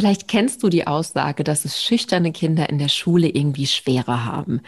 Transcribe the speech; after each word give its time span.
Vielleicht 0.00 0.28
kennst 0.28 0.62
du 0.62 0.70
die 0.70 0.86
Aussage, 0.86 1.44
dass 1.44 1.66
es 1.66 1.82
schüchterne 1.82 2.32
Kinder 2.32 2.70
in 2.70 2.78
der 2.78 2.88
Schule 2.88 3.28
irgendwie 3.28 3.66
schwerer 3.66 4.24
haben. 4.24 4.62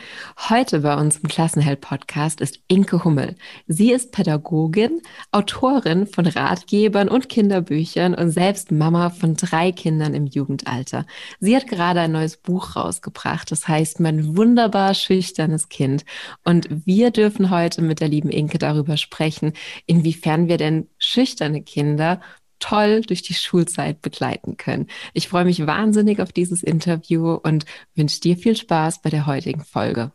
Heute 0.50 0.80
bei 0.80 0.94
uns 0.94 1.16
im 1.16 1.28
Klassenheld-Podcast 1.30 2.42
ist 2.42 2.60
Inke 2.68 3.02
Hummel. 3.02 3.36
Sie 3.66 3.92
ist 3.92 4.12
Pädagogin, 4.12 5.00
Autorin 5.30 6.06
von 6.06 6.26
Ratgebern 6.26 7.08
und 7.08 7.30
Kinderbüchern 7.30 8.14
und 8.14 8.30
selbst 8.30 8.72
Mama 8.72 9.08
von 9.08 9.34
drei 9.34 9.72
Kindern 9.72 10.12
im 10.12 10.26
Jugendalter. 10.26 11.06
Sie 11.40 11.56
hat 11.56 11.66
gerade 11.66 12.00
ein 12.00 12.12
neues 12.12 12.36
Buch 12.36 12.76
rausgebracht, 12.76 13.50
das 13.50 13.66
heißt 13.66 14.00
Mein 14.00 14.36
wunderbar 14.36 14.92
schüchternes 14.92 15.70
Kind. 15.70 16.04
Und 16.44 16.68
wir 16.84 17.10
dürfen 17.10 17.48
heute 17.48 17.80
mit 17.80 18.00
der 18.00 18.08
lieben 18.08 18.28
Inke 18.28 18.58
darüber 18.58 18.98
sprechen, 18.98 19.54
inwiefern 19.86 20.48
wir 20.48 20.58
denn 20.58 20.90
schüchterne 20.98 21.62
Kinder 21.62 22.20
toll 22.62 23.02
durch 23.02 23.22
die 23.22 23.34
Schulzeit 23.34 24.00
begleiten 24.00 24.56
können. 24.56 24.86
Ich 25.12 25.28
freue 25.28 25.44
mich 25.44 25.66
wahnsinnig 25.66 26.20
auf 26.20 26.32
dieses 26.32 26.62
Interview 26.62 27.34
und 27.34 27.64
wünsche 27.94 28.20
dir 28.20 28.36
viel 28.36 28.56
Spaß 28.56 29.02
bei 29.02 29.10
der 29.10 29.26
heutigen 29.26 29.64
Folge. 29.64 30.12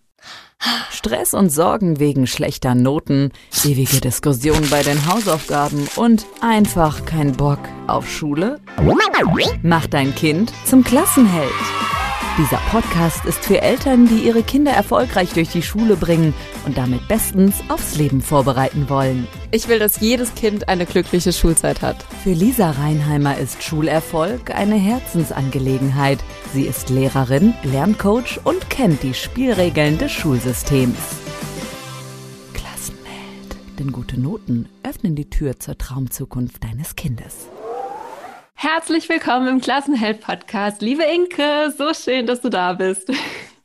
Stress 0.90 1.34
und 1.34 1.50
Sorgen 1.50 2.00
wegen 2.00 2.26
schlechter 2.26 2.74
Noten, 2.74 3.32
ewige 3.64 4.02
Diskussionen 4.02 4.68
bei 4.70 4.82
den 4.82 5.06
Hausaufgaben 5.06 5.88
und 5.96 6.26
einfach 6.42 7.06
kein 7.06 7.34
Bock 7.34 7.60
auf 7.86 8.10
Schule? 8.10 8.60
Mach 9.62 9.86
dein 9.86 10.16
Kind 10.16 10.52
zum 10.66 10.84
Klassenheld. 10.84 11.87
Dieser 12.38 12.58
Podcast 12.70 13.26
ist 13.26 13.44
für 13.44 13.64
Eltern, 13.64 14.06
die 14.08 14.20
ihre 14.20 14.44
Kinder 14.44 14.72
erfolgreich 14.72 15.34
durch 15.34 15.50
die 15.50 15.64
Schule 15.64 15.96
bringen 15.96 16.36
und 16.68 16.78
damit 16.78 17.08
bestens 17.08 17.56
aufs 17.68 17.96
Leben 17.96 18.22
vorbereiten 18.22 18.90
wollen. 18.90 19.28
Ich 19.50 19.68
will, 19.68 19.80
dass 19.80 20.02
jedes 20.02 20.36
Kind 20.36 20.70
eine 20.70 20.86
glückliche 20.86 21.34
Schulzeit 21.34 21.82
hat. 21.82 22.06
Für 22.24 22.34
Lisa 22.34 22.70
Reinheimer 22.70 23.40
ist 23.40 23.64
Schulerfolg 23.64 24.52
eine 24.52 24.76
Herzensangelegenheit. 24.76 26.20
Sie 26.54 26.66
ist 26.66 26.92
Lehrerin, 26.92 27.56
Lerncoach 27.64 28.40
und 28.44 28.70
kennt 28.70 29.02
die 29.02 29.16
Spielregeln 29.16 29.98
des 29.98 30.12
Schulsystems. 30.12 30.96
Klassenwelt, 32.54 33.80
denn 33.80 33.92
gute 33.92 34.20
Noten 34.20 34.70
öffnen 34.84 35.16
die 35.16 35.32
Tür 35.32 35.60
zur 35.60 35.80
Traumzukunft 35.80 36.64
deines 36.64 36.96
Kindes. 36.96 37.48
Herzlich 38.60 39.08
willkommen 39.08 39.48
im 39.48 39.62
Klassenheld-Podcast. 39.62 40.82
Liebe 40.82 41.04
Inke, 41.04 41.72
so 41.78 41.94
schön, 41.94 42.26
dass 42.26 42.42
du 42.42 42.50
da 42.50 42.74
bist. 42.74 43.08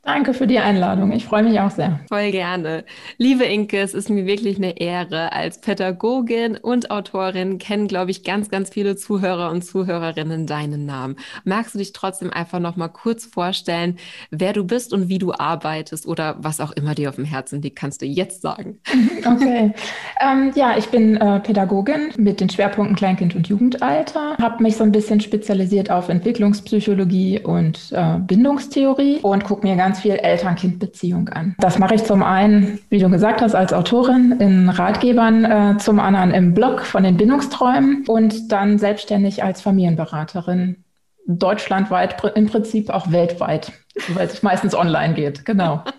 Danke 0.05 0.33
für 0.33 0.47
die 0.47 0.59
Einladung. 0.59 1.13
Ich 1.13 1.23
freue 1.23 1.43
mich 1.43 1.57
auch 1.61 1.71
sehr. 1.71 2.01
Voll 2.09 2.31
gerne. 2.31 2.83
Liebe 3.17 3.45
Inke, 3.45 3.79
es 3.79 3.93
ist 3.93 4.09
mir 4.09 4.25
wirklich 4.25 4.57
eine 4.57 4.77
Ehre. 4.77 5.31
Als 5.31 5.59
Pädagogin 5.59 6.57
und 6.57 6.91
Autorin 6.91 7.57
kennen, 7.57 7.87
glaube 7.87 8.11
ich, 8.11 8.25
ganz, 8.25 8.49
ganz 8.49 8.69
viele 8.69 8.97
Zuhörer 8.97 9.49
und 9.49 9.63
Zuhörerinnen 9.63 10.45
deinen 10.45 10.85
Namen. 10.85 11.15
Magst 11.45 11.73
du 11.73 11.77
dich 11.77 11.93
trotzdem 11.93 12.33
einfach 12.33 12.59
noch 12.59 12.75
mal 12.75 12.89
kurz 12.89 13.25
vorstellen, 13.25 13.97
wer 14.29 14.51
du 14.51 14.65
bist 14.65 14.91
und 14.91 15.07
wie 15.07 15.19
du 15.19 15.31
arbeitest 15.31 16.05
oder 16.05 16.35
was 16.37 16.59
auch 16.59 16.73
immer 16.73 16.95
dir 16.95 17.07
auf 17.07 17.15
dem 17.15 17.23
Herzen 17.23 17.61
liegt, 17.61 17.77
kannst 17.77 18.01
du 18.01 18.05
jetzt 18.05 18.41
sagen. 18.41 18.79
Okay. 19.25 19.71
ähm, 20.19 20.51
ja, 20.53 20.77
ich 20.77 20.89
bin 20.89 21.15
äh, 21.15 21.39
Pädagogin 21.39 22.11
mit 22.17 22.41
den 22.41 22.49
Schwerpunkten 22.49 22.95
Kleinkind 22.95 23.35
und 23.35 23.47
Jugendalter. 23.47 24.35
Habe 24.37 24.61
mich 24.61 24.75
so 24.75 24.83
ein 24.83 24.91
bisschen 24.91 25.21
spezialisiert 25.21 25.89
auf 25.89 26.09
Entwicklungspsychologie 26.09 27.39
und 27.39 27.91
äh, 27.93 28.17
Bindungstheorie 28.19 29.19
und 29.21 29.45
gucke 29.45 29.65
mir 29.65 29.77
ganz 29.77 29.92
ganz 29.93 30.01
viel 30.01 30.15
Eltern-Kind-Beziehung 30.15 31.29
an. 31.29 31.55
Das 31.59 31.77
mache 31.77 31.93
ich 31.93 32.03
zum 32.03 32.23
einen, 32.23 32.79
wie 32.89 32.97
du 32.97 33.09
gesagt 33.11 33.41
hast, 33.41 33.53
als 33.53 33.73
Autorin 33.73 34.37
in 34.39 34.67
Ratgebern, 34.67 35.45
äh, 35.45 35.77
zum 35.77 35.99
anderen 35.99 36.31
im 36.31 36.55
Blog 36.55 36.81
von 36.81 37.03
den 37.03 37.15
Bindungsträumen 37.15 38.05
und 38.07 38.51
dann 38.51 38.79
selbstständig 38.79 39.43
als 39.43 39.61
Familienberaterin. 39.61 40.83
Deutschlandweit, 41.27 42.15
im 42.35 42.47
Prinzip 42.47 42.89
auch 42.89 43.11
weltweit, 43.11 43.71
weil 44.09 44.25
es 44.25 44.41
meistens 44.41 44.73
online 44.73 45.13
geht. 45.13 45.45
Genau. 45.45 45.83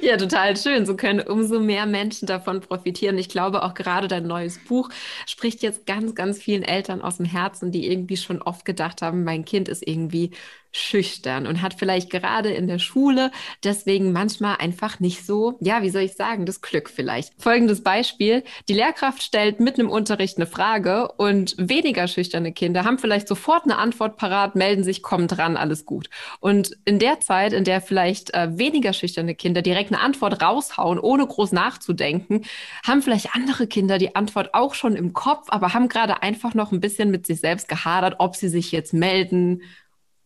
Ja, 0.00 0.16
total 0.16 0.56
schön. 0.56 0.86
So 0.86 0.94
können 0.94 1.20
umso 1.20 1.58
mehr 1.58 1.84
Menschen 1.84 2.26
davon 2.26 2.60
profitieren. 2.60 3.18
Ich 3.18 3.28
glaube 3.28 3.64
auch 3.64 3.74
gerade 3.74 4.06
dein 4.06 4.24
neues 4.24 4.58
Buch 4.58 4.90
spricht 5.26 5.62
jetzt 5.62 5.86
ganz, 5.86 6.14
ganz 6.14 6.38
vielen 6.38 6.62
Eltern 6.62 7.02
aus 7.02 7.16
dem 7.16 7.26
Herzen, 7.26 7.72
die 7.72 7.90
irgendwie 7.90 8.16
schon 8.16 8.40
oft 8.40 8.64
gedacht 8.64 9.02
haben, 9.02 9.24
mein 9.24 9.44
Kind 9.44 9.68
ist 9.68 9.84
irgendwie 9.84 10.30
schüchtern 10.72 11.46
und 11.46 11.62
hat 11.62 11.74
vielleicht 11.74 12.10
gerade 12.10 12.50
in 12.50 12.68
der 12.68 12.78
Schule 12.78 13.30
deswegen 13.64 14.12
manchmal 14.12 14.56
einfach 14.56 15.00
nicht 15.00 15.26
so, 15.26 15.58
ja, 15.60 15.82
wie 15.82 15.90
soll 15.90 16.02
ich 16.02 16.14
sagen, 16.14 16.46
das 16.46 16.60
Glück 16.60 16.88
vielleicht. 16.88 17.32
Folgendes 17.38 17.82
Beispiel. 17.82 18.44
Die 18.68 18.74
Lehrkraft 18.74 19.22
stellt 19.22 19.60
mitten 19.60 19.82
im 19.82 19.90
Unterricht 19.90 20.36
eine 20.36 20.46
Frage 20.46 21.12
und 21.12 21.54
weniger 21.58 22.06
schüchterne 22.08 22.52
Kinder 22.52 22.84
haben 22.84 22.98
vielleicht 22.98 23.26
sofort 23.26 23.64
eine 23.64 23.78
Antwort 23.78 24.16
parat, 24.16 24.54
melden 24.54 24.84
sich, 24.84 25.02
kommen 25.02 25.26
dran, 25.26 25.56
alles 25.56 25.84
gut. 25.84 26.08
Und 26.38 26.76
in 26.84 26.98
der 26.98 27.20
Zeit, 27.20 27.52
in 27.52 27.64
der 27.64 27.80
vielleicht 27.80 28.32
äh, 28.34 28.56
weniger 28.58 28.92
schüchterne 28.92 29.34
Kinder 29.34 29.62
direkt 29.62 29.92
eine 29.92 30.02
Antwort 30.02 30.42
raushauen, 30.42 30.98
ohne 30.98 31.26
groß 31.26 31.52
nachzudenken, 31.52 32.42
haben 32.86 33.02
vielleicht 33.02 33.34
andere 33.34 33.66
Kinder 33.66 33.98
die 33.98 34.14
Antwort 34.14 34.54
auch 34.54 34.74
schon 34.74 34.94
im 34.94 35.12
Kopf, 35.12 35.48
aber 35.48 35.74
haben 35.74 35.88
gerade 35.88 36.22
einfach 36.22 36.54
noch 36.54 36.72
ein 36.72 36.80
bisschen 36.80 37.10
mit 37.10 37.26
sich 37.26 37.40
selbst 37.40 37.68
gehadert, 37.68 38.16
ob 38.18 38.36
sie 38.36 38.48
sich 38.48 38.72
jetzt 38.72 38.92
melden 38.92 39.62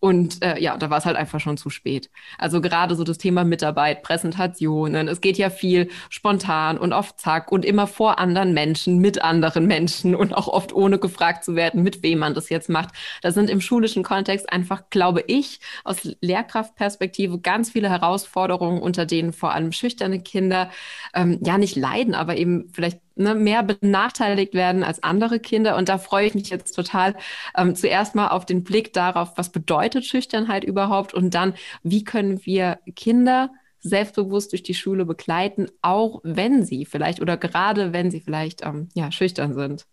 und 0.05 0.43
äh, 0.43 0.61
ja, 0.61 0.77
da 0.77 0.91
war 0.91 0.99
es 0.99 1.07
halt 1.07 1.17
einfach 1.17 1.41
schon 1.41 1.57
zu 1.57 1.71
spät. 1.71 2.11
Also 2.37 2.61
gerade 2.61 2.95
so 2.95 3.05
das 3.05 3.17
Thema 3.17 3.43
Mitarbeit, 3.43 4.03
Präsentationen, 4.03 5.09
es 5.09 5.23
geht 5.23 5.39
ja 5.39 5.49
viel 5.49 5.89
spontan 6.11 6.77
und 6.77 6.93
auf 6.93 7.17
Zack 7.17 7.51
und 7.51 7.65
immer 7.65 7.87
vor 7.87 8.19
anderen 8.19 8.53
Menschen, 8.53 8.99
mit 8.99 9.23
anderen 9.23 9.65
Menschen 9.67 10.15
und 10.15 10.35
auch 10.35 10.47
oft 10.47 10.75
ohne 10.75 10.99
gefragt 10.99 11.43
zu 11.43 11.57
werden, 11.57 11.83
mit 11.83 12.03
wem 12.03 12.19
man 12.19 12.35
das 12.35 12.51
jetzt 12.51 12.69
macht. 12.69 12.91
Da 13.23 13.33
sind 13.33 13.49
im 13.49 13.63
schulischen 13.63 14.03
Kontext 14.03 14.53
einfach, 14.53 14.91
glaube 14.91 15.25
ich, 15.27 15.61
aus 15.85 16.01
Lehrkraftperspektive 16.21 17.41
ganz 17.41 17.71
viele 17.71 17.89
Herausforderungen, 17.89 18.83
unter 18.83 19.07
denen 19.07 19.33
vor 19.33 19.55
allem 19.55 19.73
schüchterne 19.73 20.21
Kinder 20.21 20.69
ähm, 21.15 21.41
ja 21.43 21.57
nicht 21.57 21.77
leiden, 21.77 22.15
aber 22.15 22.37
eben 22.37 22.69
vielleicht 22.75 22.99
ne, 23.17 23.35
mehr 23.35 23.63
benachteiligt 23.63 24.55
werden 24.55 24.83
als 24.83 25.03
andere 25.03 25.41
Kinder. 25.41 25.77
Und 25.77 25.89
da 25.89 25.99
freue 25.99 26.27
ich 26.27 26.35
mich 26.35 26.51
jetzt 26.51 26.73
total 26.73 27.15
ähm, 27.57 27.75
zuerst 27.75 28.15
mal 28.15 28.29
auf 28.29 28.47
den 28.47 28.65
Blick 28.65 28.93
darauf, 28.93 29.33
was 29.37 29.51
bedeutet 29.51 30.05
Schüchternheit 30.05 30.65
überhaupt 30.65 31.15
und 31.15 31.35
dann, 31.35 31.55
wie 31.83 32.05
können 32.05 32.45
wir 32.45 32.79
Kinder 32.97 33.51
selbstbewusst 33.81 34.53
durch 34.53 34.63
die 34.63 34.75
Schule 34.75 35.05
begleiten, 35.05 35.67
auch 35.83 36.21
wenn 36.25 36.65
sie 36.65 36.87
vielleicht 36.87 37.21
oder 37.21 37.37
gerade 37.37 37.93
wenn 37.93 38.11
sie 38.11 38.21
vielleicht 38.21 38.65
ähm, 38.65 38.89
ja, 38.95 39.13
schüchtern 39.13 39.53
sind. 39.53 39.85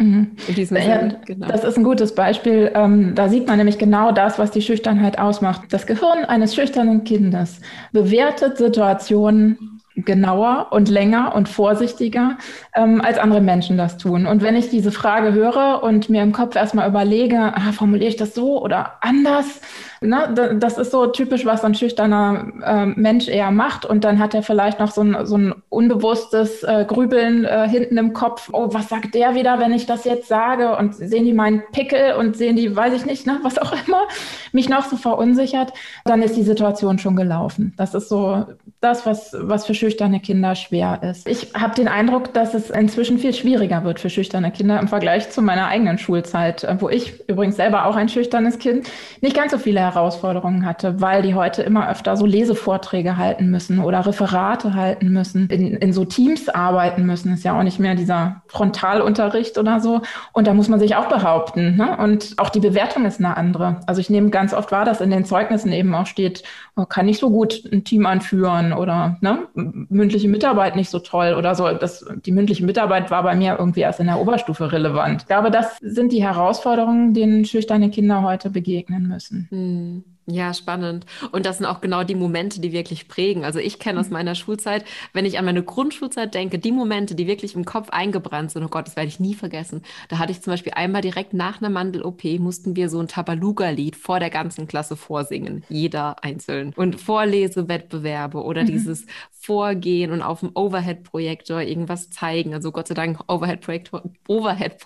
Mhm. 0.00 0.36
Ja, 0.70 1.08
genau. 1.26 1.48
Das 1.48 1.62
ist 1.62 1.76
ein 1.76 1.84
gutes 1.84 2.14
Beispiel. 2.14 2.70
Ähm, 2.74 3.14
da 3.14 3.28
sieht 3.28 3.46
man 3.46 3.58
nämlich 3.58 3.76
genau 3.76 4.12
das, 4.12 4.38
was 4.38 4.50
die 4.50 4.62
Schüchternheit 4.62 5.18
ausmacht. 5.18 5.64
Das 5.70 5.86
Gehirn 5.86 6.24
eines 6.24 6.54
schüchternen 6.54 7.04
Kindes 7.04 7.60
bewertet 7.92 8.56
Situationen 8.56 9.79
genauer 10.04 10.68
und 10.70 10.88
länger 10.88 11.34
und 11.34 11.48
vorsichtiger, 11.48 12.38
ähm, 12.74 13.00
als 13.00 13.18
andere 13.18 13.40
Menschen 13.40 13.76
das 13.76 13.98
tun. 13.98 14.26
Und 14.26 14.42
wenn 14.42 14.56
ich 14.56 14.70
diese 14.70 14.92
Frage 14.92 15.32
höre 15.32 15.82
und 15.82 16.08
mir 16.08 16.22
im 16.22 16.32
Kopf 16.32 16.56
erstmal 16.56 16.88
überlege, 16.88 17.38
ah, 17.38 17.72
formuliere 17.72 18.08
ich 18.08 18.16
das 18.16 18.34
so 18.34 18.62
oder 18.62 18.98
anders, 19.02 19.60
Ne, 20.02 20.56
das 20.58 20.78
ist 20.78 20.92
so 20.92 21.08
typisch, 21.08 21.44
was 21.44 21.62
ein 21.62 21.74
schüchterner 21.74 22.46
äh, 22.64 22.86
Mensch 22.86 23.28
eher 23.28 23.50
macht. 23.50 23.84
Und 23.84 24.02
dann 24.02 24.18
hat 24.18 24.34
er 24.34 24.42
vielleicht 24.42 24.80
noch 24.80 24.90
so 24.90 25.02
ein, 25.02 25.26
so 25.26 25.36
ein 25.36 25.54
unbewusstes 25.68 26.62
äh, 26.62 26.86
Grübeln 26.88 27.44
äh, 27.44 27.68
hinten 27.68 27.98
im 27.98 28.14
Kopf. 28.14 28.48
Oh, 28.50 28.68
was 28.72 28.88
sagt 28.88 29.14
der 29.14 29.34
wieder, 29.34 29.58
wenn 29.58 29.74
ich 29.74 29.84
das 29.84 30.04
jetzt 30.04 30.26
sage? 30.26 30.74
Und 30.76 30.94
sehen 30.94 31.26
die 31.26 31.34
meinen 31.34 31.62
Pickel 31.72 32.14
und 32.14 32.34
sehen 32.34 32.56
die, 32.56 32.74
weiß 32.74 32.94
ich 32.94 33.04
nicht, 33.04 33.26
ne, 33.26 33.40
was 33.42 33.58
auch 33.58 33.74
immer, 33.86 34.04
mich 34.52 34.70
noch 34.70 34.86
so 34.86 34.96
verunsichert. 34.96 35.74
Dann 36.06 36.22
ist 36.22 36.34
die 36.34 36.44
Situation 36.44 36.98
schon 36.98 37.14
gelaufen. 37.14 37.74
Das 37.76 37.94
ist 37.94 38.08
so 38.08 38.46
das, 38.80 39.04
was, 39.04 39.36
was 39.38 39.66
für 39.66 39.74
schüchterne 39.74 40.20
Kinder 40.20 40.54
schwer 40.54 41.02
ist. 41.02 41.28
Ich 41.28 41.52
habe 41.52 41.74
den 41.74 41.88
Eindruck, 41.88 42.32
dass 42.32 42.54
es 42.54 42.70
inzwischen 42.70 43.18
viel 43.18 43.34
schwieriger 43.34 43.84
wird 43.84 44.00
für 44.00 44.08
schüchterne 44.08 44.50
Kinder 44.50 44.80
im 44.80 44.88
Vergleich 44.88 45.28
zu 45.28 45.42
meiner 45.42 45.66
eigenen 45.66 45.98
Schulzeit, 45.98 46.64
äh, 46.64 46.80
wo 46.80 46.88
ich 46.88 47.28
übrigens 47.28 47.56
selber 47.56 47.84
auch 47.84 47.96
ein 47.96 48.08
schüchternes 48.08 48.58
Kind 48.58 48.88
nicht 49.20 49.36
ganz 49.36 49.52
so 49.52 49.58
viele 49.58 49.89
Herausforderungen 49.94 50.64
hatte, 50.64 51.00
weil 51.00 51.22
die 51.22 51.34
heute 51.34 51.62
immer 51.62 51.90
öfter 51.90 52.16
so 52.16 52.26
Lesevorträge 52.26 53.16
halten 53.16 53.50
müssen 53.50 53.80
oder 53.80 54.06
Referate 54.06 54.74
halten 54.74 55.08
müssen, 55.08 55.48
in, 55.48 55.76
in 55.76 55.92
so 55.92 56.04
Teams 56.04 56.48
arbeiten 56.48 57.06
müssen. 57.06 57.32
Ist 57.32 57.44
ja 57.44 57.58
auch 57.58 57.62
nicht 57.62 57.80
mehr 57.80 57.94
dieser 57.94 58.42
Frontalunterricht 58.46 59.58
oder 59.58 59.80
so. 59.80 60.02
Und 60.32 60.46
da 60.46 60.54
muss 60.54 60.68
man 60.68 60.78
sich 60.78 60.96
auch 60.96 61.08
behaupten. 61.08 61.76
Ne? 61.76 61.96
Und 61.96 62.34
auch 62.38 62.50
die 62.50 62.60
Bewertung 62.60 63.04
ist 63.04 63.18
eine 63.18 63.36
andere. 63.36 63.80
Also 63.86 64.00
ich 64.00 64.10
nehme 64.10 64.30
ganz 64.30 64.54
oft 64.54 64.72
wahr, 64.72 64.84
dass 64.84 65.00
in 65.00 65.10
den 65.10 65.24
Zeugnissen 65.24 65.72
eben 65.72 65.94
auch 65.94 66.06
steht, 66.06 66.42
oh, 66.76 66.84
kann 66.84 67.06
nicht 67.06 67.20
so 67.20 67.30
gut 67.30 67.64
ein 67.72 67.84
Team 67.84 68.06
anführen 68.06 68.72
oder 68.72 69.18
ne, 69.20 69.48
mündliche 69.54 70.28
Mitarbeit 70.28 70.76
nicht 70.76 70.90
so 70.90 70.98
toll 70.98 71.34
oder 71.36 71.54
so. 71.54 71.68
Das, 71.72 72.04
die 72.24 72.32
mündliche 72.32 72.64
Mitarbeit 72.64 73.10
war 73.10 73.22
bei 73.22 73.34
mir 73.34 73.56
irgendwie 73.58 73.80
erst 73.80 74.00
in 74.00 74.06
der 74.06 74.20
Oberstufe 74.20 74.72
relevant. 74.72 75.22
Ich 75.22 75.28
glaube, 75.28 75.50
das 75.50 75.76
sind 75.80 76.12
die 76.12 76.22
Herausforderungen, 76.22 77.14
denen 77.14 77.44
schüchterne 77.44 77.90
Kinder 77.90 78.22
heute 78.22 78.50
begegnen 78.50 79.08
müssen. 79.08 79.48
Hm. 79.50 79.79
Mhm. 79.80 80.04
Ja, 80.30 80.54
spannend. 80.54 81.06
Und 81.32 81.44
das 81.44 81.58
sind 81.58 81.66
auch 81.66 81.80
genau 81.80 82.04
die 82.04 82.14
Momente, 82.14 82.60
die 82.60 82.72
wirklich 82.72 83.08
prägen. 83.08 83.44
Also 83.44 83.58
ich 83.58 83.78
kenne 83.78 84.00
aus 84.00 84.06
mhm. 84.06 84.14
meiner 84.14 84.34
Schulzeit, 84.34 84.84
wenn 85.12 85.24
ich 85.24 85.38
an 85.38 85.44
meine 85.44 85.62
Grundschulzeit 85.62 86.34
denke, 86.34 86.58
die 86.58 86.72
Momente, 86.72 87.14
die 87.14 87.26
wirklich 87.26 87.54
im 87.54 87.64
Kopf 87.64 87.90
eingebrannt 87.90 88.52
sind, 88.52 88.64
oh 88.64 88.68
Gott, 88.68 88.86
das 88.86 88.96
werde 88.96 89.08
ich 89.08 89.20
nie 89.20 89.34
vergessen. 89.34 89.82
Da 90.08 90.18
hatte 90.18 90.32
ich 90.32 90.40
zum 90.40 90.52
Beispiel 90.52 90.72
einmal 90.74 91.02
direkt 91.02 91.34
nach 91.34 91.60
einer 91.60 91.70
Mandel-OP, 91.70 92.24
mussten 92.38 92.76
wir 92.76 92.88
so 92.88 93.00
ein 93.00 93.08
Tabaluga-Lied 93.08 93.96
vor 93.96 94.20
der 94.20 94.30
ganzen 94.30 94.66
Klasse 94.68 94.96
vorsingen, 94.96 95.64
jeder 95.68 96.22
einzeln. 96.22 96.72
Und 96.76 97.00
Vorlesewettbewerbe 97.00 98.42
oder 98.42 98.62
mhm. 98.62 98.66
dieses 98.66 99.06
Vorgehen 99.30 100.12
und 100.12 100.22
auf 100.22 100.40
dem 100.40 100.50
Overhead-Projektor 100.54 101.62
irgendwas 101.62 102.10
zeigen. 102.10 102.54
Also 102.54 102.72
Gott 102.72 102.88
sei 102.88 102.94
Dank, 102.94 103.20
Overhead-Projektoren 103.26 104.14
Overhead 104.28 104.76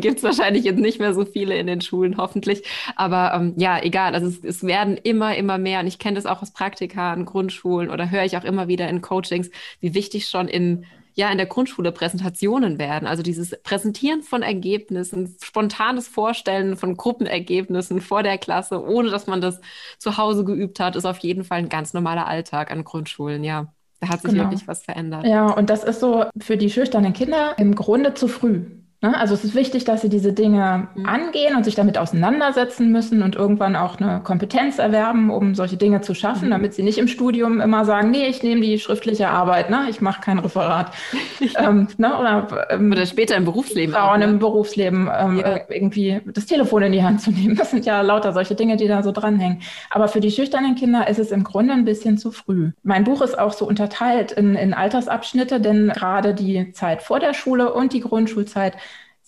gibt 0.00 0.18
es 0.18 0.22
wahrscheinlich 0.22 0.64
jetzt 0.64 0.78
nicht 0.78 1.00
mehr 1.00 1.14
so 1.14 1.24
viele 1.24 1.56
in 1.56 1.66
den 1.66 1.80
Schulen, 1.80 2.16
hoffentlich. 2.18 2.62
Aber 2.94 3.32
ähm, 3.34 3.54
ja, 3.56 3.82
egal. 3.82 4.14
Also 4.14 4.28
es, 4.28 4.44
es 4.44 4.66
werden 4.76 4.98
immer, 4.98 5.34
immer 5.36 5.56
mehr. 5.56 5.80
Und 5.80 5.86
ich 5.86 5.98
kenne 5.98 6.16
das 6.16 6.26
auch 6.26 6.42
aus 6.42 6.52
Praktika 6.52 7.14
in 7.14 7.24
Grundschulen 7.24 7.90
oder 7.90 8.10
höre 8.10 8.24
ich 8.24 8.36
auch 8.36 8.44
immer 8.44 8.68
wieder 8.68 8.88
in 8.88 9.00
Coachings, 9.00 9.50
wie 9.80 9.94
wichtig 9.94 10.28
schon 10.28 10.48
in 10.48 10.84
ja 11.14 11.30
in 11.30 11.38
der 11.38 11.46
Grundschule 11.46 11.92
Präsentationen 11.92 12.78
werden. 12.78 13.08
Also 13.08 13.22
dieses 13.22 13.56
Präsentieren 13.62 14.22
von 14.22 14.42
Ergebnissen, 14.42 15.34
spontanes 15.42 16.08
Vorstellen 16.08 16.76
von 16.76 16.94
Gruppenergebnissen 16.94 18.02
vor 18.02 18.22
der 18.22 18.36
Klasse, 18.36 18.84
ohne 18.84 19.08
dass 19.08 19.26
man 19.26 19.40
das 19.40 19.58
zu 19.98 20.18
Hause 20.18 20.44
geübt 20.44 20.78
hat, 20.78 20.94
ist 20.94 21.06
auf 21.06 21.18
jeden 21.20 21.44
Fall 21.44 21.60
ein 21.60 21.70
ganz 21.70 21.94
normaler 21.94 22.26
Alltag 22.26 22.70
an 22.70 22.84
Grundschulen, 22.84 23.44
ja. 23.44 23.72
Da 24.00 24.08
hat 24.08 24.20
sich 24.20 24.32
genau. 24.32 24.44
wirklich 24.44 24.68
was 24.68 24.82
verändert. 24.82 25.24
Ja, 25.24 25.46
und 25.46 25.70
das 25.70 25.84
ist 25.84 26.00
so 26.00 26.26
für 26.38 26.58
die 26.58 26.68
schüchternen 26.68 27.14
Kinder 27.14 27.54
im 27.56 27.74
Grunde 27.74 28.12
zu 28.12 28.28
früh. 28.28 28.66
Ne? 29.02 29.18
Also 29.18 29.34
es 29.34 29.44
ist 29.44 29.54
wichtig, 29.54 29.84
dass 29.84 30.00
sie 30.00 30.08
diese 30.08 30.32
Dinge 30.32 30.88
mhm. 30.94 31.06
angehen 31.06 31.54
und 31.54 31.64
sich 31.64 31.74
damit 31.74 31.98
auseinandersetzen 31.98 32.90
müssen 32.90 33.22
und 33.22 33.36
irgendwann 33.36 33.76
auch 33.76 34.00
eine 34.00 34.20
Kompetenz 34.20 34.78
erwerben, 34.78 35.30
um 35.30 35.54
solche 35.54 35.76
Dinge 35.76 36.00
zu 36.00 36.14
schaffen, 36.14 36.46
mhm. 36.46 36.52
damit 36.52 36.74
sie 36.74 36.82
nicht 36.82 36.96
im 36.96 37.06
Studium 37.06 37.60
immer 37.60 37.84
sagen, 37.84 38.10
nee, 38.10 38.26
ich 38.26 38.42
nehme 38.42 38.62
die 38.62 38.78
schriftliche 38.78 39.28
Arbeit, 39.28 39.68
ne? 39.68 39.86
ich 39.90 40.00
mache 40.00 40.22
kein 40.22 40.38
Referat. 40.38 40.92
ähm, 41.58 41.88
ne? 41.98 42.18
oder, 42.18 42.66
ähm, 42.70 42.90
oder, 42.90 43.04
später 43.04 43.36
im 43.36 43.44
Berufsleben. 43.44 43.94
Frauen 43.94 44.14
auch, 44.14 44.16
ne? 44.16 44.24
im 44.24 44.38
Berufsleben 44.38 45.10
ähm, 45.14 45.38
ja. 45.40 45.60
irgendwie 45.68 46.22
das 46.24 46.46
Telefon 46.46 46.82
in 46.84 46.92
die 46.92 47.02
Hand 47.02 47.20
zu 47.20 47.30
nehmen. 47.30 47.56
Das 47.66 47.70
sind 47.72 47.84
ja 47.84 48.00
lauter 48.02 48.32
solche 48.32 48.54
Dinge, 48.54 48.76
die 48.76 48.86
da 48.86 49.02
so 49.02 49.10
dranhängen. 49.10 49.62
Aber 49.90 50.06
für 50.06 50.20
die 50.20 50.30
schüchternen 50.30 50.76
Kinder 50.76 51.08
ist 51.08 51.18
es 51.18 51.32
im 51.32 51.42
Grunde 51.42 51.72
ein 51.72 51.84
bisschen 51.84 52.16
zu 52.16 52.30
früh. 52.30 52.70
Mein 52.84 53.02
Buch 53.02 53.22
ist 53.22 53.36
auch 53.36 53.52
so 53.52 53.66
unterteilt 53.66 54.30
in, 54.30 54.54
in 54.54 54.72
Altersabschnitte, 54.72 55.60
denn 55.60 55.88
gerade 55.88 56.32
die 56.32 56.70
Zeit 56.72 57.02
vor 57.02 57.18
der 57.18 57.34
Schule 57.34 57.72
und 57.72 57.92
die 57.92 58.00
Grundschulzeit 58.00 58.76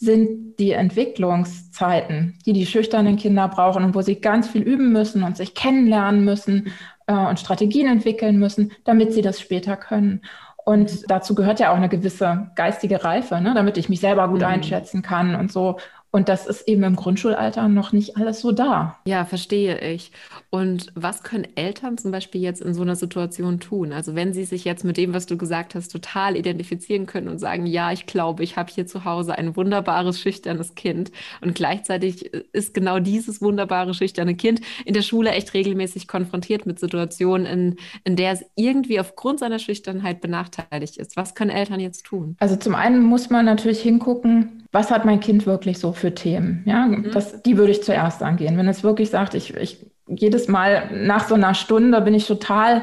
sind 0.00 0.58
die 0.58 0.72
Entwicklungszeiten, 0.72 2.38
die 2.46 2.52
die 2.52 2.66
schüchternen 2.66 3.16
Kinder 3.16 3.48
brauchen 3.48 3.84
und 3.84 3.94
wo 3.94 4.00
sie 4.00 4.20
ganz 4.20 4.48
viel 4.48 4.62
üben 4.62 4.92
müssen 4.92 5.24
und 5.24 5.36
sich 5.36 5.54
kennenlernen 5.54 6.24
müssen 6.24 6.72
äh, 7.08 7.14
und 7.14 7.40
Strategien 7.40 7.88
entwickeln 7.88 8.38
müssen, 8.38 8.72
damit 8.84 9.12
sie 9.12 9.22
das 9.22 9.40
später 9.40 9.76
können. 9.76 10.22
Und 10.64 11.10
dazu 11.10 11.34
gehört 11.34 11.60
ja 11.60 11.72
auch 11.72 11.76
eine 11.76 11.88
gewisse 11.88 12.50
geistige 12.54 13.02
Reife, 13.02 13.40
ne, 13.40 13.54
damit 13.54 13.76
ich 13.76 13.88
mich 13.88 14.00
selber 14.00 14.28
gut 14.28 14.40
mhm. 14.40 14.46
einschätzen 14.46 15.02
kann 15.02 15.34
und 15.34 15.50
so. 15.50 15.78
Und 16.10 16.30
das 16.30 16.46
ist 16.46 16.66
eben 16.66 16.82
im 16.84 16.96
Grundschulalter 16.96 17.68
noch 17.68 17.92
nicht 17.92 18.16
alles 18.16 18.40
so 18.40 18.50
da. 18.50 18.98
Ja, 19.04 19.26
verstehe 19.26 19.78
ich. 19.92 20.10
Und 20.48 20.90
was 20.94 21.22
können 21.22 21.46
Eltern 21.54 21.98
zum 21.98 22.12
Beispiel 22.12 22.40
jetzt 22.40 22.62
in 22.62 22.72
so 22.72 22.80
einer 22.80 22.96
Situation 22.96 23.60
tun? 23.60 23.92
Also 23.92 24.14
wenn 24.14 24.32
sie 24.32 24.44
sich 24.44 24.64
jetzt 24.64 24.84
mit 24.84 24.96
dem, 24.96 25.12
was 25.12 25.26
du 25.26 25.36
gesagt 25.36 25.74
hast, 25.74 25.92
total 25.92 26.36
identifizieren 26.36 27.04
können 27.04 27.28
und 27.28 27.38
sagen, 27.38 27.66
ja, 27.66 27.92
ich 27.92 28.06
glaube, 28.06 28.42
ich 28.42 28.56
habe 28.56 28.72
hier 28.72 28.86
zu 28.86 29.04
Hause 29.04 29.36
ein 29.36 29.54
wunderbares, 29.54 30.18
schüchternes 30.18 30.74
Kind. 30.74 31.12
Und 31.42 31.54
gleichzeitig 31.54 32.32
ist 32.32 32.72
genau 32.72 33.00
dieses 33.00 33.42
wunderbare, 33.42 33.92
schüchterne 33.92 34.34
Kind 34.34 34.62
in 34.86 34.94
der 34.94 35.02
Schule 35.02 35.32
echt 35.32 35.52
regelmäßig 35.52 36.08
konfrontiert 36.08 36.64
mit 36.64 36.80
Situationen, 36.80 37.46
in, 37.46 37.76
in 38.04 38.16
der 38.16 38.32
es 38.32 38.44
irgendwie 38.56 38.98
aufgrund 38.98 39.40
seiner 39.40 39.58
Schüchternheit 39.58 40.22
benachteiligt 40.22 40.96
ist. 40.96 41.18
Was 41.18 41.34
können 41.34 41.50
Eltern 41.50 41.80
jetzt 41.80 42.06
tun? 42.06 42.36
Also 42.40 42.56
zum 42.56 42.74
einen 42.74 43.02
muss 43.02 43.28
man 43.28 43.44
natürlich 43.44 43.82
hingucken, 43.82 44.57
was 44.72 44.90
hat 44.90 45.04
mein 45.04 45.20
Kind 45.20 45.46
wirklich 45.46 45.78
so 45.78 45.92
für 45.92 46.14
Themen? 46.14 46.62
Ja, 46.66 46.86
mhm. 46.86 47.10
das, 47.12 47.42
die 47.42 47.56
würde 47.56 47.72
ich 47.72 47.82
zuerst 47.82 48.22
angehen. 48.22 48.56
Wenn 48.58 48.68
es 48.68 48.84
wirklich 48.84 49.10
sagt, 49.10 49.34
ich, 49.34 49.54
ich 49.54 49.86
jedes 50.06 50.48
Mal 50.48 50.90
nach 50.92 51.26
so 51.28 51.34
einer 51.34 51.54
Stunde 51.54 52.00
bin 52.00 52.14
ich 52.14 52.26
total 52.26 52.82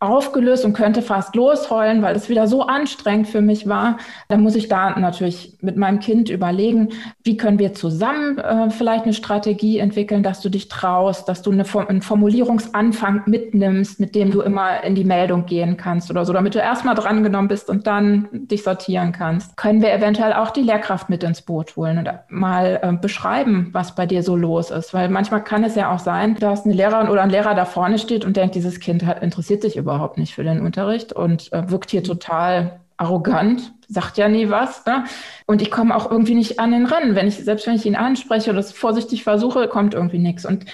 aufgelöst 0.00 0.64
und 0.64 0.74
könnte 0.74 1.02
fast 1.02 1.34
losheulen, 1.34 2.02
weil 2.02 2.14
es 2.14 2.28
wieder 2.28 2.46
so 2.46 2.62
anstrengend 2.62 3.26
für 3.26 3.40
mich 3.40 3.68
war. 3.68 3.98
Dann 4.28 4.42
muss 4.42 4.54
ich 4.54 4.68
da 4.68 4.98
natürlich 4.98 5.56
mit 5.60 5.76
meinem 5.76 5.98
Kind 5.98 6.30
überlegen, 6.30 6.90
wie 7.24 7.36
können 7.36 7.58
wir 7.58 7.74
zusammen 7.74 8.38
äh, 8.38 8.70
vielleicht 8.70 9.04
eine 9.04 9.12
Strategie 9.12 9.78
entwickeln, 9.78 10.22
dass 10.22 10.40
du 10.40 10.50
dich 10.50 10.68
traust, 10.68 11.28
dass 11.28 11.42
du 11.42 11.50
eine, 11.50 11.64
einen 11.88 12.02
Formulierungsanfang 12.02 13.22
mitnimmst, 13.26 13.98
mit 13.98 14.14
dem 14.14 14.30
du 14.30 14.40
immer 14.40 14.84
in 14.84 14.94
die 14.94 15.04
Meldung 15.04 15.46
gehen 15.46 15.76
kannst 15.76 16.10
oder 16.10 16.24
so, 16.24 16.32
damit 16.32 16.54
du 16.54 16.60
erstmal 16.60 16.94
drangenommen 16.94 17.48
bist 17.48 17.68
und 17.68 17.88
dann 17.88 18.28
dich 18.32 18.62
sortieren 18.62 19.10
kannst. 19.10 19.56
Können 19.56 19.82
wir 19.82 19.92
eventuell 19.92 20.32
auch 20.32 20.50
die 20.50 20.62
Lehrkraft 20.62 21.10
mit 21.10 21.24
ins 21.24 21.42
Boot 21.42 21.74
holen 21.74 21.98
und 21.98 22.08
mal 22.28 22.78
äh, 22.82 22.92
beschreiben, 22.92 23.70
was 23.72 23.96
bei 23.96 24.06
dir 24.06 24.22
so 24.22 24.36
los 24.36 24.70
ist, 24.70 24.94
weil 24.94 25.08
manchmal 25.08 25.42
kann 25.42 25.64
es 25.64 25.74
ja 25.74 25.92
auch 25.92 25.98
sein, 25.98 26.36
dass 26.36 26.64
eine 26.64 26.74
Lehrerin 26.74 27.08
oder 27.08 27.22
ein 27.22 27.30
Lehrer 27.30 27.56
da 27.56 27.64
vorne 27.64 27.98
steht 27.98 28.24
und 28.24 28.36
denkt, 28.36 28.54
dieses 28.54 28.78
Kind 28.78 29.04
hat, 29.04 29.24
interessiert 29.24 29.62
sich 29.62 29.76
über 29.76 29.87
überhaupt 29.88 30.18
nicht 30.18 30.34
für 30.34 30.44
den 30.44 30.60
Unterricht 30.60 31.12
und 31.12 31.52
äh, 31.52 31.70
wirkt 31.70 31.90
hier 31.90 32.04
total 32.04 32.80
arrogant, 32.98 33.72
sagt 33.88 34.18
ja 34.18 34.28
nie 34.28 34.50
was. 34.50 34.84
Ne? 34.84 35.04
Und 35.46 35.62
ich 35.62 35.70
komme 35.70 35.96
auch 35.96 36.10
irgendwie 36.10 36.34
nicht 36.34 36.60
an 36.60 36.72
den 36.72 36.84
ran. 36.84 37.14
Wenn 37.14 37.26
ich, 37.26 37.36
selbst 37.36 37.66
wenn 37.66 37.76
ich 37.76 37.86
ihn 37.86 37.96
anspreche 37.96 38.50
oder 38.50 38.58
es 38.58 38.72
vorsichtig 38.72 39.24
versuche, 39.24 39.68
kommt 39.68 39.94
irgendwie 39.94 40.18
nichts. 40.18 40.44
Und 40.44 40.66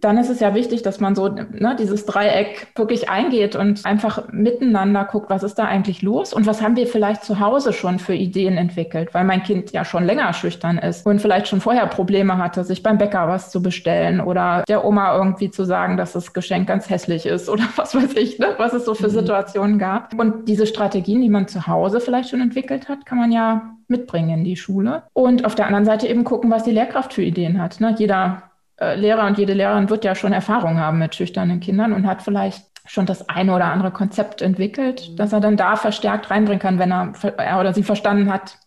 dann 0.00 0.18
ist 0.18 0.30
es 0.30 0.40
ja 0.40 0.54
wichtig, 0.54 0.82
dass 0.82 1.00
man 1.00 1.14
so 1.14 1.28
ne, 1.28 1.76
dieses 1.78 2.06
Dreieck 2.06 2.68
wirklich 2.74 3.08
eingeht 3.08 3.56
und 3.56 3.84
einfach 3.84 4.32
miteinander 4.32 5.04
guckt, 5.04 5.30
was 5.30 5.42
ist 5.42 5.58
da 5.58 5.64
eigentlich 5.64 6.02
los 6.02 6.32
und 6.32 6.46
was 6.46 6.62
haben 6.62 6.76
wir 6.76 6.86
vielleicht 6.86 7.24
zu 7.24 7.40
Hause 7.40 7.72
schon 7.72 7.98
für 7.98 8.14
Ideen 8.14 8.56
entwickelt, 8.56 9.12
weil 9.12 9.24
mein 9.24 9.42
Kind 9.42 9.72
ja 9.72 9.84
schon 9.84 10.04
länger 10.04 10.32
schüchtern 10.32 10.78
ist 10.78 11.06
und 11.06 11.20
vielleicht 11.20 11.48
schon 11.48 11.60
vorher 11.60 11.86
Probleme 11.86 12.38
hatte, 12.38 12.64
sich 12.64 12.82
beim 12.82 12.98
Bäcker 12.98 13.28
was 13.28 13.50
zu 13.50 13.62
bestellen 13.62 14.20
oder 14.20 14.64
der 14.68 14.84
Oma 14.84 15.16
irgendwie 15.16 15.50
zu 15.50 15.64
sagen, 15.64 15.96
dass 15.96 16.12
das 16.12 16.32
Geschenk 16.32 16.68
ganz 16.68 16.88
hässlich 16.88 17.26
ist 17.26 17.48
oder 17.48 17.64
was 17.76 17.94
weiß 17.94 18.14
ich, 18.16 18.38
ne, 18.38 18.54
was 18.58 18.72
es 18.72 18.84
so 18.84 18.94
für 18.94 19.08
mhm. 19.08 19.12
Situationen 19.12 19.78
gab. 19.78 20.18
Und 20.18 20.48
diese 20.48 20.66
Strategien, 20.66 21.20
die 21.20 21.28
man 21.28 21.48
zu 21.48 21.66
Hause 21.66 22.00
vielleicht 22.00 22.30
schon 22.30 22.40
entwickelt 22.40 22.88
hat, 22.88 23.06
kann 23.06 23.18
man 23.18 23.32
ja 23.32 23.76
mitbringen 23.88 24.30
in 24.30 24.44
die 24.44 24.56
Schule. 24.56 25.02
Und 25.12 25.44
auf 25.44 25.54
der 25.54 25.66
anderen 25.66 25.84
Seite 25.84 26.06
eben 26.06 26.24
gucken, 26.24 26.50
was 26.50 26.62
die 26.62 26.70
Lehrkraft 26.70 27.12
für 27.12 27.22
Ideen 27.22 27.60
hat. 27.60 27.80
Ne? 27.80 27.94
Jeder 27.98 28.49
Lehrer 28.80 29.26
und 29.26 29.38
jede 29.38 29.52
Lehrerin 29.52 29.90
wird 29.90 30.04
ja 30.04 30.14
schon 30.14 30.32
Erfahrung 30.32 30.78
haben 30.78 30.98
mit 30.98 31.14
schüchternen 31.14 31.60
Kindern 31.60 31.92
und 31.92 32.06
hat 32.06 32.22
vielleicht 32.22 32.64
schon 32.86 33.06
das 33.06 33.28
eine 33.28 33.54
oder 33.54 33.66
andere 33.66 33.90
Konzept 33.90 34.42
entwickelt, 34.42 35.10
mhm. 35.10 35.16
das 35.16 35.32
er 35.32 35.40
dann 35.40 35.56
da 35.56 35.76
verstärkt 35.76 36.30
reinbringen 36.30 36.60
kann, 36.60 36.78
wenn 36.78 36.92
er, 36.92 37.12
er 37.36 37.60
oder 37.60 37.74
sie 37.74 37.82
verstanden 37.82 38.32
hat, 38.32 38.58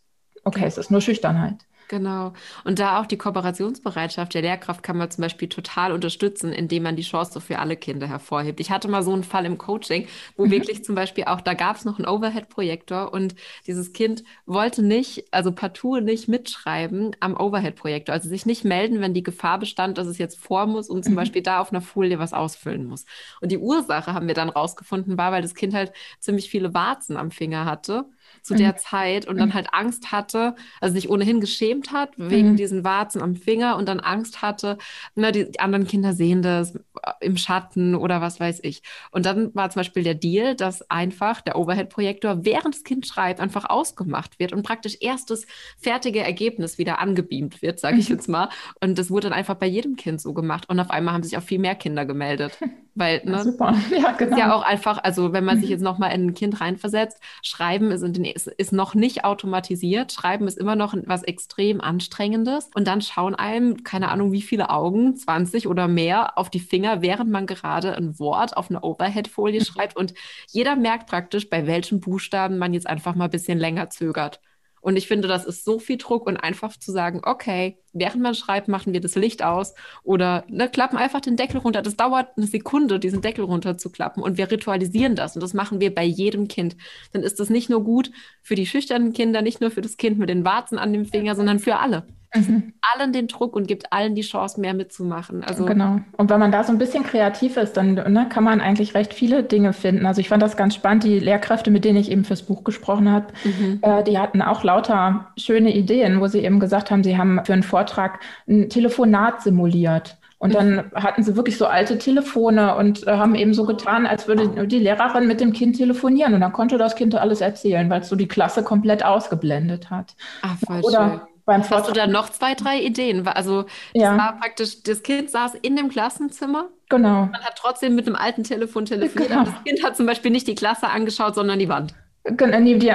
okay, 0.44 0.66
es 0.66 0.78
ist 0.78 0.92
nur 0.92 1.02
Schüchternheit. 1.02 1.56
Genau. 1.94 2.34
Und 2.64 2.80
da 2.80 3.00
auch 3.00 3.06
die 3.06 3.20
Kooperationsbereitschaft 3.20 4.34
der 4.34 4.42
Lehrkraft 4.42 4.82
kann 4.82 4.98
man 4.98 5.12
zum 5.12 5.22
Beispiel 5.22 5.48
total 5.48 5.92
unterstützen, 5.92 6.52
indem 6.52 6.82
man 6.82 6.96
die 6.96 7.04
Chance 7.04 7.40
für 7.40 7.60
alle 7.60 7.78
Kinder 7.78 8.08
hervorhebt. 8.08 8.60
Ich 8.60 8.72
hatte 8.72 8.88
mal 8.88 9.04
so 9.04 9.14
einen 9.14 9.24
Fall 9.24 9.46
im 9.46 9.60
Coaching, 9.60 10.08
wo 10.36 10.48
mhm. 10.48 10.50
wirklich 10.50 10.84
zum 10.84 10.96
Beispiel 10.96 11.26
auch, 11.26 11.40
da 11.40 11.54
gab 11.54 11.76
es 11.76 11.86
noch 11.86 12.00
einen 12.00 12.08
Overhead-Projektor 12.08 13.14
und 13.14 13.36
dieses 13.68 13.94
Kind 13.94 14.24
wollte 14.48 14.82
nicht, 14.82 15.32
also 15.32 15.52
partout 15.52 16.00
nicht 16.00 16.28
mitschreiben 16.28 17.16
am 17.20 17.38
Overhead-Projektor, 17.38 18.12
also 18.12 18.28
sich 18.28 18.48
nicht 18.48 18.66
melden, 18.66 19.00
wenn 19.00 19.14
die 19.14 19.22
Gefahr 19.22 19.60
bestand, 19.60 20.00
dass 20.00 20.08
es 20.08 20.18
jetzt 20.18 20.40
vor 20.40 20.66
muss 20.66 20.90
und 20.90 21.04
zum 21.04 21.14
mhm. 21.14 21.18
Beispiel 21.18 21.44
da 21.44 21.60
auf 21.60 21.72
einer 21.72 21.82
Folie 21.82 22.18
was 22.18 22.34
ausfüllen 22.34 22.88
muss. 22.88 23.06
Und 23.40 23.52
die 23.52 23.60
Ursache 23.60 24.16
haben 24.16 24.26
wir 24.26 24.34
dann 24.34 24.50
rausgefunden, 24.50 25.16
war, 25.20 25.32
weil 25.32 25.44
das 25.44 25.54
Kind 25.54 25.76
halt 25.76 25.94
ziemlich 26.20 26.50
viele 26.50 26.74
Warzen 26.74 27.18
am 27.18 27.30
Finger 27.30 27.66
hatte 27.66 28.06
zu 28.44 28.56
der 28.56 28.74
mhm. 28.74 28.78
Zeit 28.78 29.28
und 29.28 29.38
dann 29.38 29.50
mhm. 29.50 29.54
halt 29.54 29.68
Angst 29.72 30.12
hatte, 30.12 30.56
also 30.82 30.94
sich 30.94 31.10
ohnehin 31.10 31.40
geschämt 31.40 31.92
hat 31.92 32.12
wegen 32.18 32.52
mhm. 32.52 32.58
diesen 32.58 32.84
Warzen 32.84 33.22
am 33.22 33.36
Finger 33.36 33.78
und 33.78 33.88
dann 33.88 34.02
Angst 34.02 34.42
hatte, 34.42 34.78
ne, 35.16 35.32
die, 35.32 35.50
die, 35.50 35.60
anderen 35.60 35.88
Kinder 35.88 36.14
sehen 36.14 36.42
das 36.42 36.78
im 37.22 37.38
Schatten 37.38 37.96
oder 37.96 38.20
was 38.22 38.42
weiß 38.42 38.60
ich. 38.64 38.84
Und 39.12 39.26
dann 39.26 39.56
war 39.56 39.70
zum 39.70 39.80
Beispiel 39.80 40.04
der 40.04 40.16
Deal, 40.16 40.56
dass 40.56 40.90
einfach 40.92 41.40
der 41.42 41.58
Overhead-Projektor, 41.58 42.44
während 42.44 42.76
das 42.76 42.84
Kind 42.84 43.08
schreibt, 43.08 43.40
einfach 43.40 43.70
ausgemacht 43.70 44.40
wird 44.40 44.52
und 44.52 44.64
praktisch 44.64 44.98
erst 45.00 45.30
das 45.30 45.46
fertige 45.78 46.20
Ergebnis 46.20 46.78
wieder 46.78 47.00
angebeamt 47.00 47.62
wird, 47.62 47.80
sage 47.80 47.98
ich 47.98 48.10
mhm. 48.10 48.16
jetzt 48.16 48.28
mal. 48.28 48.50
Und 48.82 48.98
das 48.98 49.10
wurde 49.10 49.30
dann 49.30 49.38
einfach 49.38 49.56
bei 49.56 49.68
jedem 49.68 49.96
Kind 49.96 50.20
so 50.20 50.34
gemacht. 50.34 50.68
Und 50.68 50.80
auf 50.82 50.90
einmal 50.90 51.14
haben 51.14 51.24
sich 51.24 51.38
auch 51.38 51.44
viel 51.44 51.60
mehr 51.60 51.76
Kinder 51.76 52.06
gemeldet. 52.06 52.58
Weil, 52.96 53.22
ne, 53.26 53.32
ja, 53.32 53.44
super. 53.44 53.76
Ja, 53.92 54.12
genau. 54.12 54.32
ist 54.32 54.38
ja 54.38 54.54
auch 54.54 54.64
einfach, 54.64 55.04
also 55.04 55.34
wenn 55.34 55.44
man 55.44 55.60
sich 55.60 55.70
jetzt 55.70 55.82
nochmal 55.82 56.14
in 56.14 56.28
ein 56.28 56.34
Kind 56.34 56.62
reinversetzt, 56.62 57.20
Schreiben 57.42 57.92
ist, 57.92 58.02
den, 58.02 58.26
ist, 58.26 58.48
ist 58.48 58.72
noch 58.72 58.94
nicht 58.94 59.26
automatisiert. 59.26 60.12
Schreiben 60.12 60.48
ist 60.48 60.58
immer 60.58 60.76
noch 60.76 60.94
was 61.06 61.24
extrem 61.24 61.82
Anstrengendes. 61.82 62.70
Und 62.76 62.88
dann 62.88 63.02
schauen 63.02 63.36
einem, 63.36 63.84
keine 63.84 64.10
Ahnung, 64.10 64.32
wie 64.32 64.42
viele 64.42 64.70
Augen, 64.70 65.16
20 65.16 65.68
oder 65.68 65.88
mehr, 65.88 66.38
auf 66.38 66.50
die 66.50 66.60
Finger, 66.60 67.02
während 67.02 67.32
man 67.32 67.48
gerade 67.48 67.96
ein 67.96 68.20
Wort 68.20 68.56
auf 68.58 68.70
eine 68.70 68.82
Overhead-Folie 68.82 69.64
schreibt. 69.66 69.96
Und 69.96 70.14
jeder 70.52 70.76
merkt 70.76 71.10
praktisch, 71.10 71.50
bei 71.50 71.66
welchen 71.68 72.00
Buchstaben 72.00 72.58
man 72.58 72.74
jetzt 72.74 72.88
einfach 72.88 73.16
mal 73.16 73.26
ein 73.26 73.32
bisschen 73.32 73.58
länger 73.60 73.90
zögert. 73.90 74.40
Und 74.84 74.98
ich 74.98 75.08
finde, 75.08 75.30
das 75.30 75.46
ist 75.46 75.64
so 75.64 75.80
viel 75.80 75.98
Druck 75.98 76.28
und 76.28 76.36
einfach 76.36 76.78
zu 76.78 76.92
sagen, 76.92 77.22
okay, 77.24 77.78
während 77.94 78.22
man 78.22 78.36
schreibt, 78.36 78.68
machen 78.68 78.92
wir 78.92 79.00
das 79.00 79.16
Licht 79.16 79.42
aus 79.42 79.76
oder 80.04 80.44
ne, 80.50 80.68
klappen 80.68 80.98
einfach 80.98 81.22
den 81.22 81.38
Deckel 81.38 81.60
runter. 81.60 81.82
Das 81.82 81.96
dauert 81.96 82.28
eine 82.36 82.48
Sekunde, 82.48 83.00
diesen 83.00 83.22
Deckel 83.22 83.46
runterzuklappen 83.46 84.22
und 84.22 84.38
wir 84.38 84.52
ritualisieren 84.52 85.16
das 85.16 85.36
und 85.36 85.42
das 85.42 85.54
machen 85.54 85.80
wir 85.80 85.96
bei 85.96 86.04
jedem 86.04 86.50
Kind. 86.50 86.76
Dann 87.14 87.24
ist 87.24 87.40
das 87.40 87.50
nicht 87.50 87.70
nur 87.70 87.82
gut 87.82 88.12
für 88.42 88.56
die 88.56 88.66
schüchternen 88.66 89.14
Kinder, 89.14 89.42
nicht 89.42 89.62
nur 89.62 89.72
für 89.72 89.82
das 89.82 89.96
Kind 89.96 90.20
mit 90.20 90.28
den 90.28 90.44
Warzen 90.44 90.78
an 90.78 90.92
dem 90.92 91.06
Finger, 91.06 91.36
sondern 91.36 91.60
für 91.60 91.78
alle 91.78 92.06
mhm. 92.34 92.74
allen 92.82 93.14
den 93.14 93.28
Druck 93.28 93.56
und 93.56 93.68
gibt 93.68 93.92
allen 93.92 94.16
die 94.16 94.22
Chance, 94.22 94.60
mehr 94.60 94.74
mitzumachen. 94.74 95.44
Also 95.44 95.66
genau. 95.66 96.00
Und 96.18 96.30
wenn 96.30 96.40
man 96.40 96.52
da 96.52 96.64
so 96.64 96.72
ein 96.72 96.78
bisschen 96.78 97.04
kreativ 97.04 97.58
ist, 97.58 97.74
dann 97.74 97.94
ne, 97.94 98.28
kann 98.30 98.44
man 98.44 98.62
eigentlich 98.62 98.96
recht 98.96 99.14
viele 99.14 99.44
Dinge 99.44 99.74
finden. 99.74 100.06
Also 100.06 100.22
ich 100.22 100.30
fand 100.30 100.42
das 100.42 100.58
ganz 100.58 100.76
spannend. 100.76 101.04
Die 101.04 101.20
Lehrkräfte, 101.20 101.72
mit 101.72 101.86
denen 101.86 101.98
ich 101.98 102.12
eben 102.12 102.26
fürs 102.26 102.44
Buch 102.44 102.64
gesprochen 102.64 103.12
habe, 103.12 103.28
mhm. 103.44 103.80
äh, 103.82 104.04
die 104.04 104.18
hatten 104.18 104.42
auch 104.42 104.64
lauter 104.64 105.32
schöne 105.38 105.76
Ideen, 105.76 106.20
wo 106.22 106.28
sie 106.28 106.40
eben 106.40 106.60
gesagt 106.60 106.92
haben, 106.92 107.04
sie 107.04 107.18
haben 107.18 107.42
für 107.46 107.54
einen 107.54 107.64
Vortrag 107.64 108.20
ein 108.48 108.70
Telefonat 108.70 109.42
simuliert. 109.42 110.18
Und 110.40 110.56
dann 110.56 110.76
mhm. 110.76 110.82
hatten 110.96 111.24
sie 111.24 111.38
wirklich 111.38 111.58
so 111.58 111.68
alte 111.68 111.98
Telefone 111.98 112.76
und 112.76 113.08
äh, 113.08 113.12
haben 113.12 113.34
eben 113.34 113.54
so 113.54 113.66
getan, 113.66 114.06
als 114.06 114.28
würde 114.28 114.68
die 114.68 114.80
Lehrerin 114.80 115.26
mit 115.26 115.40
dem 115.40 115.54
Kind 115.54 115.78
telefonieren. 115.78 116.34
Und 116.34 116.42
dann 116.42 116.52
konnte 116.52 116.78
das 116.78 116.98
Kind 116.98 117.16
alles 117.16 117.40
erzählen, 117.40 117.90
weil 117.90 118.02
es 118.02 118.10
so 118.10 118.18
die 118.18 118.28
Klasse 118.28 118.62
komplett 118.62 119.06
ausgeblendet 119.06 119.90
hat. 119.90 120.16
Ach, 120.42 120.58
voll 120.66 120.82
Oder 120.82 121.10
schön 121.10 121.33
beim. 121.46 121.68
Hast 121.70 121.90
du 121.90 121.94
da 121.94 122.08
noch 122.08 122.30
zwei, 122.30 122.54
drei 122.54 122.80
Ideen? 122.80 123.28
Also 123.28 123.64
das 123.64 123.72
ja. 123.94 124.18
war 124.18 124.38
praktisch, 124.40 124.84
das 124.84 125.04
Kind 125.04 125.30
saß 125.30 125.56
in 125.62 125.76
dem 125.76 125.90
Klassenzimmer. 125.90 126.70
Genau. 126.90 127.26
Man 127.26 127.42
hat 127.42 127.56
trotzdem 127.58 127.96
mit 127.96 128.08
einem 128.08 128.16
alten 128.16 128.44
Telefon 128.44 128.86
telefoniert. 128.86 129.32
Genau. 129.32 129.44
Das 129.46 129.64
Kind 129.64 129.84
hat 129.84 129.98
zum 129.98 130.06
Beispiel 130.06 130.32
nicht 130.32 130.48
die 130.48 130.56
Klasse 130.56 130.90
angeschaut, 130.90 131.36
sondern 131.36 131.60
die 131.60 131.70
Wand. 131.70 131.94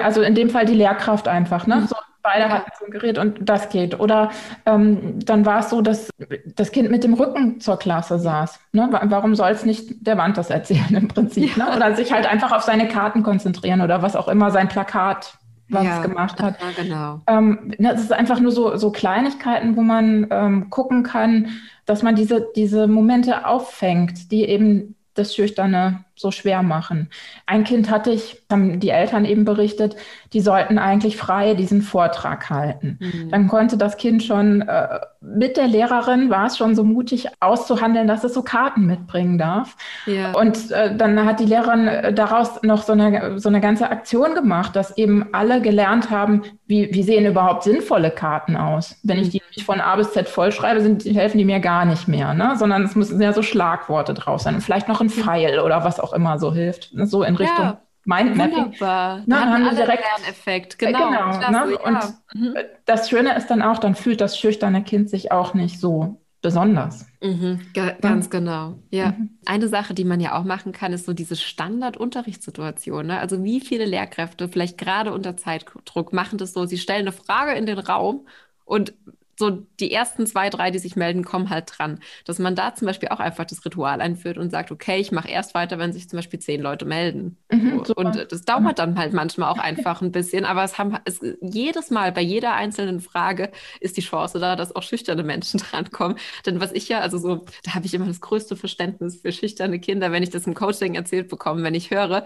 Also 0.04 0.22
in 0.22 0.34
dem 0.34 0.50
Fall 0.50 0.64
die 0.64 0.74
Lehrkraft 0.74 1.28
einfach. 1.28 1.66
Ne? 1.66 1.76
Mhm. 1.76 1.86
So, 1.86 1.96
beide 2.22 2.44
ja. 2.44 2.50
hatten 2.50 2.70
so 2.78 2.84
ein 2.86 2.90
Gerät 2.90 3.18
und 3.18 3.48
das 3.48 3.68
geht. 3.68 3.98
Oder 3.98 4.30
ähm, 4.66 5.18
dann 5.24 5.44
war 5.44 5.60
es 5.60 5.70
so, 5.70 5.80
dass 5.80 6.10
das 6.56 6.72
Kind 6.72 6.90
mit 6.90 7.04
dem 7.04 7.14
Rücken 7.14 7.60
zur 7.60 7.78
Klasse 7.78 8.18
saß. 8.18 8.60
Ne? 8.72 8.88
Warum 9.04 9.34
soll 9.34 9.50
es 9.50 9.64
nicht 9.64 10.06
der 10.06 10.16
Wand 10.18 10.38
das 10.38 10.50
erzählen 10.50 10.94
im 10.94 11.08
Prinzip? 11.08 11.56
Ja. 11.56 11.66
Ne? 11.66 11.76
Oder 11.76 11.94
sich 11.96 12.12
halt 12.12 12.26
einfach 12.26 12.52
auf 12.52 12.62
seine 12.62 12.88
Karten 12.88 13.22
konzentrieren 13.22 13.80
oder 13.80 14.02
was 14.02 14.16
auch 14.16 14.28
immer 14.28 14.50
sein 14.50 14.68
Plakat 14.68 15.37
was 15.68 15.84
ja, 15.84 16.02
gemacht 16.02 16.40
hat. 16.40 16.58
Ja, 16.60 16.82
genau. 16.82 17.20
Ähm, 17.26 17.74
das 17.78 17.96
ne, 17.96 18.02
ist 18.02 18.12
einfach 18.12 18.40
nur 18.40 18.52
so, 18.52 18.76
so 18.76 18.90
Kleinigkeiten, 18.90 19.76
wo 19.76 19.82
man 19.82 20.26
ähm, 20.30 20.70
gucken 20.70 21.02
kann, 21.02 21.50
dass 21.86 22.02
man 22.02 22.16
diese, 22.16 22.48
diese 22.56 22.86
Momente 22.86 23.46
auffängt, 23.46 24.30
die 24.30 24.44
eben 24.44 24.94
das 25.14 25.34
Schüchterne 25.34 26.04
so 26.14 26.30
schwer 26.30 26.62
machen. 26.62 27.10
Ein 27.46 27.64
Kind 27.64 27.90
hatte 27.90 28.10
ich, 28.10 28.42
haben 28.50 28.80
die 28.80 28.90
Eltern 28.90 29.24
eben 29.24 29.44
berichtet, 29.44 29.96
die 30.32 30.40
sollten 30.40 30.78
eigentlich 30.78 31.16
frei 31.16 31.54
diesen 31.54 31.82
Vortrag 31.82 32.50
halten. 32.50 32.98
Mhm. 33.00 33.30
Dann 33.30 33.48
konnte 33.48 33.76
das 33.76 33.96
Kind 33.96 34.22
schon 34.22 34.62
äh, 34.62 35.00
mit 35.20 35.56
der 35.56 35.66
Lehrerin 35.66 36.30
war 36.30 36.46
es 36.46 36.56
schon 36.56 36.76
so 36.76 36.84
mutig 36.84 37.26
auszuhandeln, 37.40 38.06
dass 38.06 38.22
es 38.22 38.34
so 38.34 38.42
Karten 38.42 38.86
mitbringen 38.86 39.36
darf. 39.36 39.76
Ja. 40.06 40.32
Und 40.32 40.70
äh, 40.70 40.94
dann 40.94 41.24
hat 41.24 41.40
die 41.40 41.44
Lehrerin 41.44 41.88
äh, 41.88 42.12
daraus 42.12 42.62
noch 42.62 42.82
so 42.82 42.92
eine, 42.92 43.38
so 43.38 43.48
eine 43.48 43.60
ganze 43.60 43.90
Aktion 43.90 44.34
gemacht, 44.34 44.76
dass 44.76 44.96
eben 44.96 45.26
alle 45.32 45.60
gelernt 45.60 46.10
haben, 46.10 46.42
wie, 46.66 46.88
wie 46.92 47.02
sehen 47.02 47.26
überhaupt 47.26 47.64
sinnvolle 47.64 48.10
Karten 48.10 48.56
aus. 48.56 48.96
Wenn 49.02 49.18
ich 49.18 49.30
die 49.30 49.42
nicht 49.56 49.66
von 49.66 49.80
A 49.80 49.96
bis 49.96 50.12
Z 50.12 50.28
vollschreibe, 50.28 50.80
sind, 50.80 51.04
helfen 51.04 51.38
die 51.38 51.44
mir 51.44 51.60
gar 51.60 51.84
nicht 51.84 52.06
mehr, 52.06 52.34
ne? 52.34 52.54
sondern 52.56 52.84
es 52.84 52.94
müssen 52.94 53.20
ja 53.20 53.32
so 53.32 53.42
Schlagworte 53.42 54.14
drauf 54.14 54.40
sein 54.40 54.54
und 54.54 54.60
vielleicht 54.60 54.88
noch 54.88 55.00
ein 55.00 55.10
Pfeil 55.10 55.58
oder 55.58 55.84
was 55.84 55.98
auch 55.98 56.12
immer 56.12 56.38
so 56.38 56.54
hilft, 56.54 56.94
ne? 56.94 57.06
so 57.06 57.24
in 57.24 57.34
Richtung 57.34 57.64
ja. 57.64 57.80
Mindmapping. 58.08 58.56
Wunderbar. 58.56 59.22
Na, 59.26 59.40
dann 59.40 59.52
haben 59.52 59.64
wir 59.64 59.84
direkt 59.84 60.02
Lerneffekt. 60.02 60.78
Genau. 60.78 61.10
genau 61.10 61.38
Klasse, 61.38 61.70
ne? 61.70 61.78
Und 61.78 61.94
ja. 61.94 62.14
Mhm. 62.32 62.54
das 62.86 63.10
Schöne 63.10 63.36
ist 63.36 63.48
dann 63.48 63.60
auch, 63.60 63.78
dann 63.78 63.94
fühlt 63.94 64.22
das 64.22 64.38
schüchterne 64.38 64.82
Kind 64.82 65.10
sich 65.10 65.30
auch 65.30 65.52
nicht 65.52 65.78
so 65.78 66.18
besonders. 66.40 67.04
Mhm, 67.20 67.60
ganz 67.74 68.26
ja. 68.26 68.30
genau. 68.30 68.78
Ja. 68.90 69.10
Mhm. 69.10 69.38
Eine 69.44 69.68
Sache, 69.68 69.92
die 69.92 70.04
man 70.04 70.20
ja 70.20 70.38
auch 70.38 70.44
machen 70.44 70.72
kann, 70.72 70.94
ist 70.94 71.04
so 71.04 71.12
diese 71.12 71.36
Standardunterrichtssituation. 71.36 73.08
Ne? 73.08 73.18
Also 73.18 73.44
wie 73.44 73.60
viele 73.60 73.84
Lehrkräfte, 73.84 74.48
vielleicht 74.48 74.78
gerade 74.78 75.12
unter 75.12 75.36
Zeitdruck, 75.36 76.14
machen 76.14 76.38
das 76.38 76.54
so, 76.54 76.64
sie 76.64 76.78
stellen 76.78 77.02
eine 77.02 77.12
Frage 77.12 77.52
in 77.58 77.66
den 77.66 77.78
Raum 77.78 78.26
und 78.64 78.94
so 79.38 79.50
die 79.78 79.92
ersten 79.92 80.26
zwei, 80.26 80.50
drei, 80.50 80.70
die 80.70 80.80
sich 80.80 80.96
melden, 80.96 81.24
kommen 81.24 81.48
halt 81.48 81.72
dran. 81.76 82.00
Dass 82.24 82.38
man 82.40 82.56
da 82.56 82.74
zum 82.74 82.86
Beispiel 82.86 83.10
auch 83.10 83.20
einfach 83.20 83.44
das 83.44 83.64
Ritual 83.64 84.00
einführt 84.00 84.36
und 84.36 84.50
sagt, 84.50 84.72
okay, 84.72 84.98
ich 84.98 85.12
mache 85.12 85.28
erst 85.28 85.54
weiter, 85.54 85.78
wenn 85.78 85.92
sich 85.92 86.08
zum 86.08 86.18
Beispiel 86.18 86.40
zehn 86.40 86.60
Leute 86.60 86.84
melden. 86.84 87.36
Mhm, 87.50 87.84
so. 87.84 87.94
Und 87.94 88.32
das 88.32 88.42
dauert 88.44 88.78
dann 88.80 88.98
halt 88.98 89.12
manchmal 89.12 89.50
auch 89.50 89.58
einfach 89.58 90.02
ein 90.02 90.10
bisschen, 90.10 90.44
aber 90.44 90.64
es 90.64 90.76
haben 90.76 90.98
es, 91.04 91.20
jedes 91.40 91.90
Mal 91.90 92.10
bei 92.12 92.20
jeder 92.20 92.54
einzelnen 92.54 93.00
Frage 93.00 93.52
ist 93.80 93.96
die 93.96 94.00
Chance 94.02 94.40
da, 94.40 94.56
dass 94.56 94.74
auch 94.74 94.82
schüchterne 94.82 95.22
Menschen 95.22 95.60
drankommen. 95.70 96.18
Denn 96.44 96.60
was 96.60 96.72
ich 96.72 96.88
ja, 96.88 97.00
also 97.00 97.18
so, 97.18 97.44
da 97.62 97.74
habe 97.74 97.86
ich 97.86 97.94
immer 97.94 98.06
das 98.06 98.20
größte 98.20 98.56
Verständnis 98.56 99.20
für 99.20 99.30
schüchterne 99.32 99.78
Kinder, 99.78 100.10
wenn 100.10 100.22
ich 100.22 100.30
das 100.30 100.46
im 100.46 100.54
Coaching 100.54 100.94
erzählt 100.96 101.28
bekomme, 101.28 101.62
wenn 101.62 101.74
ich 101.74 101.90
höre, 101.90 102.24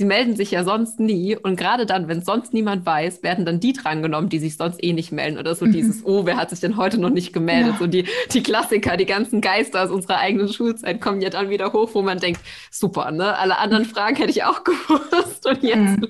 sie 0.00 0.06
melden 0.06 0.34
sich 0.34 0.50
ja 0.52 0.64
sonst 0.64 0.98
nie 0.98 1.36
und 1.36 1.56
gerade 1.56 1.84
dann, 1.84 2.08
wenn 2.08 2.22
sonst 2.22 2.54
niemand 2.54 2.86
weiß, 2.86 3.22
werden 3.22 3.44
dann 3.44 3.60
die 3.60 3.74
drangenommen, 3.74 4.30
die 4.30 4.38
sich 4.38 4.56
sonst 4.56 4.82
eh 4.82 4.94
nicht 4.94 5.12
melden 5.12 5.36
oder 5.36 5.54
so 5.54 5.66
mhm. 5.66 5.72
dieses, 5.72 6.06
oh, 6.06 6.24
wer 6.24 6.38
hat 6.38 6.48
sich 6.48 6.60
denn 6.60 6.78
heute 6.78 6.98
noch 6.98 7.10
nicht 7.10 7.34
gemeldet? 7.34 7.74
Ja. 7.74 7.78
So 7.80 7.86
die, 7.86 8.06
die 8.32 8.42
Klassiker, 8.42 8.96
die 8.96 9.04
ganzen 9.04 9.42
Geister 9.42 9.84
aus 9.84 9.90
unserer 9.90 10.16
eigenen 10.16 10.48
Schulzeit 10.48 11.02
kommen 11.02 11.20
ja 11.20 11.28
dann 11.28 11.50
wieder 11.50 11.74
hoch, 11.74 11.90
wo 11.92 12.00
man 12.00 12.18
denkt, 12.18 12.40
super, 12.70 13.10
ne? 13.10 13.36
Alle 13.36 13.58
anderen 13.58 13.84
Fragen 13.84 14.16
hätte 14.16 14.30
ich 14.30 14.42
auch 14.42 14.64
gewusst 14.64 15.46
und 15.46 15.62
jetzt, 15.62 16.00
mhm. 16.00 16.08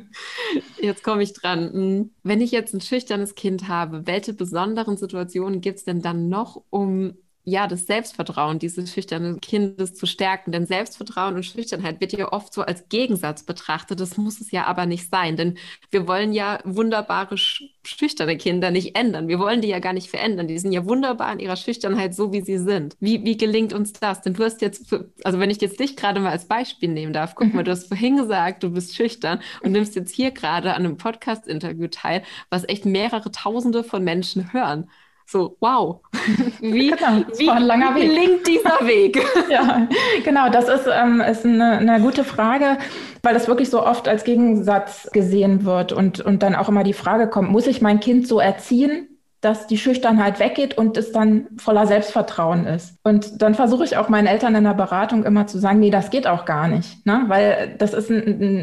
jetzt 0.80 1.02
komme 1.02 1.24
ich 1.24 1.32
dran. 1.32 1.72
Hm, 1.72 2.10
wenn 2.22 2.40
ich 2.40 2.52
jetzt 2.52 2.72
ein 2.72 2.80
schüchternes 2.80 3.34
Kind 3.34 3.66
habe, 3.66 4.06
welche 4.06 4.34
besonderen 4.34 4.98
Situationen 4.98 5.60
gibt 5.60 5.78
es 5.78 5.84
denn 5.84 6.00
dann 6.00 6.28
noch, 6.28 6.62
um 6.70 7.14
ja, 7.44 7.66
das 7.66 7.86
Selbstvertrauen 7.86 8.58
dieses 8.58 8.92
schüchternen 8.92 9.40
Kindes 9.40 9.94
zu 9.94 10.06
stärken. 10.06 10.52
Denn 10.52 10.66
Selbstvertrauen 10.66 11.34
und 11.34 11.44
Schüchternheit 11.44 12.00
wird 12.00 12.12
ja 12.12 12.32
oft 12.32 12.52
so 12.52 12.62
als 12.62 12.88
Gegensatz 12.88 13.44
betrachtet. 13.44 13.98
Das 14.00 14.18
muss 14.18 14.40
es 14.40 14.50
ja 14.50 14.66
aber 14.66 14.86
nicht 14.86 15.08
sein, 15.10 15.36
denn 15.36 15.56
wir 15.90 16.06
wollen 16.06 16.32
ja 16.32 16.60
wunderbare, 16.64 17.36
schüchterne 17.38 18.36
Kinder 18.36 18.70
nicht 18.70 18.94
ändern. 18.94 19.26
Wir 19.28 19.38
wollen 19.38 19.62
die 19.62 19.68
ja 19.68 19.78
gar 19.78 19.94
nicht 19.94 20.10
verändern. 20.10 20.48
Die 20.48 20.58
sind 20.58 20.72
ja 20.72 20.84
wunderbar 20.84 21.32
in 21.32 21.38
ihrer 21.38 21.56
Schüchternheit, 21.56 22.14
so 22.14 22.32
wie 22.32 22.42
sie 22.42 22.58
sind. 22.58 22.96
Wie, 23.00 23.24
wie 23.24 23.38
gelingt 23.38 23.72
uns 23.72 23.94
das? 23.94 24.20
Denn 24.20 24.34
du 24.34 24.44
hast 24.44 24.60
jetzt, 24.60 24.94
also 25.24 25.38
wenn 25.38 25.50
ich 25.50 25.60
jetzt 25.62 25.80
dich 25.80 25.96
gerade 25.96 26.20
mal 26.20 26.30
als 26.30 26.46
Beispiel 26.46 26.90
nehmen 26.90 27.14
darf, 27.14 27.34
guck 27.34 27.54
mal, 27.54 27.60
mhm. 27.60 27.64
du 27.64 27.70
hast 27.70 27.88
vorhin 27.88 28.16
gesagt, 28.18 28.62
du 28.62 28.70
bist 28.70 28.94
schüchtern 28.94 29.40
und 29.62 29.72
nimmst 29.72 29.96
jetzt 29.96 30.14
hier 30.14 30.30
gerade 30.30 30.74
an 30.74 30.84
einem 30.84 30.98
Podcast-Interview 30.98 31.88
teil, 31.88 32.22
was 32.50 32.68
echt 32.68 32.84
mehrere 32.84 33.30
Tausende 33.30 33.82
von 33.82 34.04
Menschen 34.04 34.52
hören. 34.52 34.90
So, 35.30 35.56
wow. 35.60 36.00
Wie, 36.60 36.90
genau, 36.90 37.24
wie, 37.38 37.46
wie 37.46 38.00
gelingt 38.00 38.48
dieser 38.48 38.80
Weg? 38.86 39.24
ja, 39.48 39.86
genau, 40.24 40.50
das 40.50 40.68
ist, 40.68 40.88
ähm, 40.92 41.20
ist 41.20 41.46
eine, 41.46 41.78
eine, 41.78 42.00
gute 42.00 42.24
Frage, 42.24 42.78
weil 43.22 43.32
das 43.32 43.46
wirklich 43.46 43.70
so 43.70 43.86
oft 43.86 44.08
als 44.08 44.24
Gegensatz 44.24 45.08
gesehen 45.12 45.64
wird 45.64 45.92
und, 45.92 46.20
und 46.20 46.42
dann 46.42 46.56
auch 46.56 46.68
immer 46.68 46.82
die 46.82 46.94
Frage 46.94 47.28
kommt, 47.28 47.48
muss 47.48 47.68
ich 47.68 47.80
mein 47.80 48.00
Kind 48.00 48.26
so 48.26 48.40
erziehen? 48.40 49.09
Dass 49.40 49.66
die 49.66 49.78
Schüchternheit 49.78 50.38
weggeht 50.38 50.76
und 50.76 50.96
es 50.96 51.12
dann 51.12 51.46
voller 51.56 51.86
Selbstvertrauen 51.86 52.66
ist. 52.66 52.96
Und 53.02 53.40
dann 53.40 53.54
versuche 53.54 53.84
ich 53.84 53.96
auch 53.96 54.08
meinen 54.08 54.26
Eltern 54.26 54.54
in 54.54 54.64
der 54.64 54.74
Beratung 54.74 55.24
immer 55.24 55.46
zu 55.46 55.58
sagen, 55.58 55.80
nee, 55.80 55.90
das 55.90 56.10
geht 56.10 56.26
auch 56.26 56.44
gar 56.44 56.68
nicht, 56.68 57.06
ne? 57.06 57.24
weil 57.28 57.74
das 57.78 57.94
ist 57.94 58.10
ein, 58.10 58.22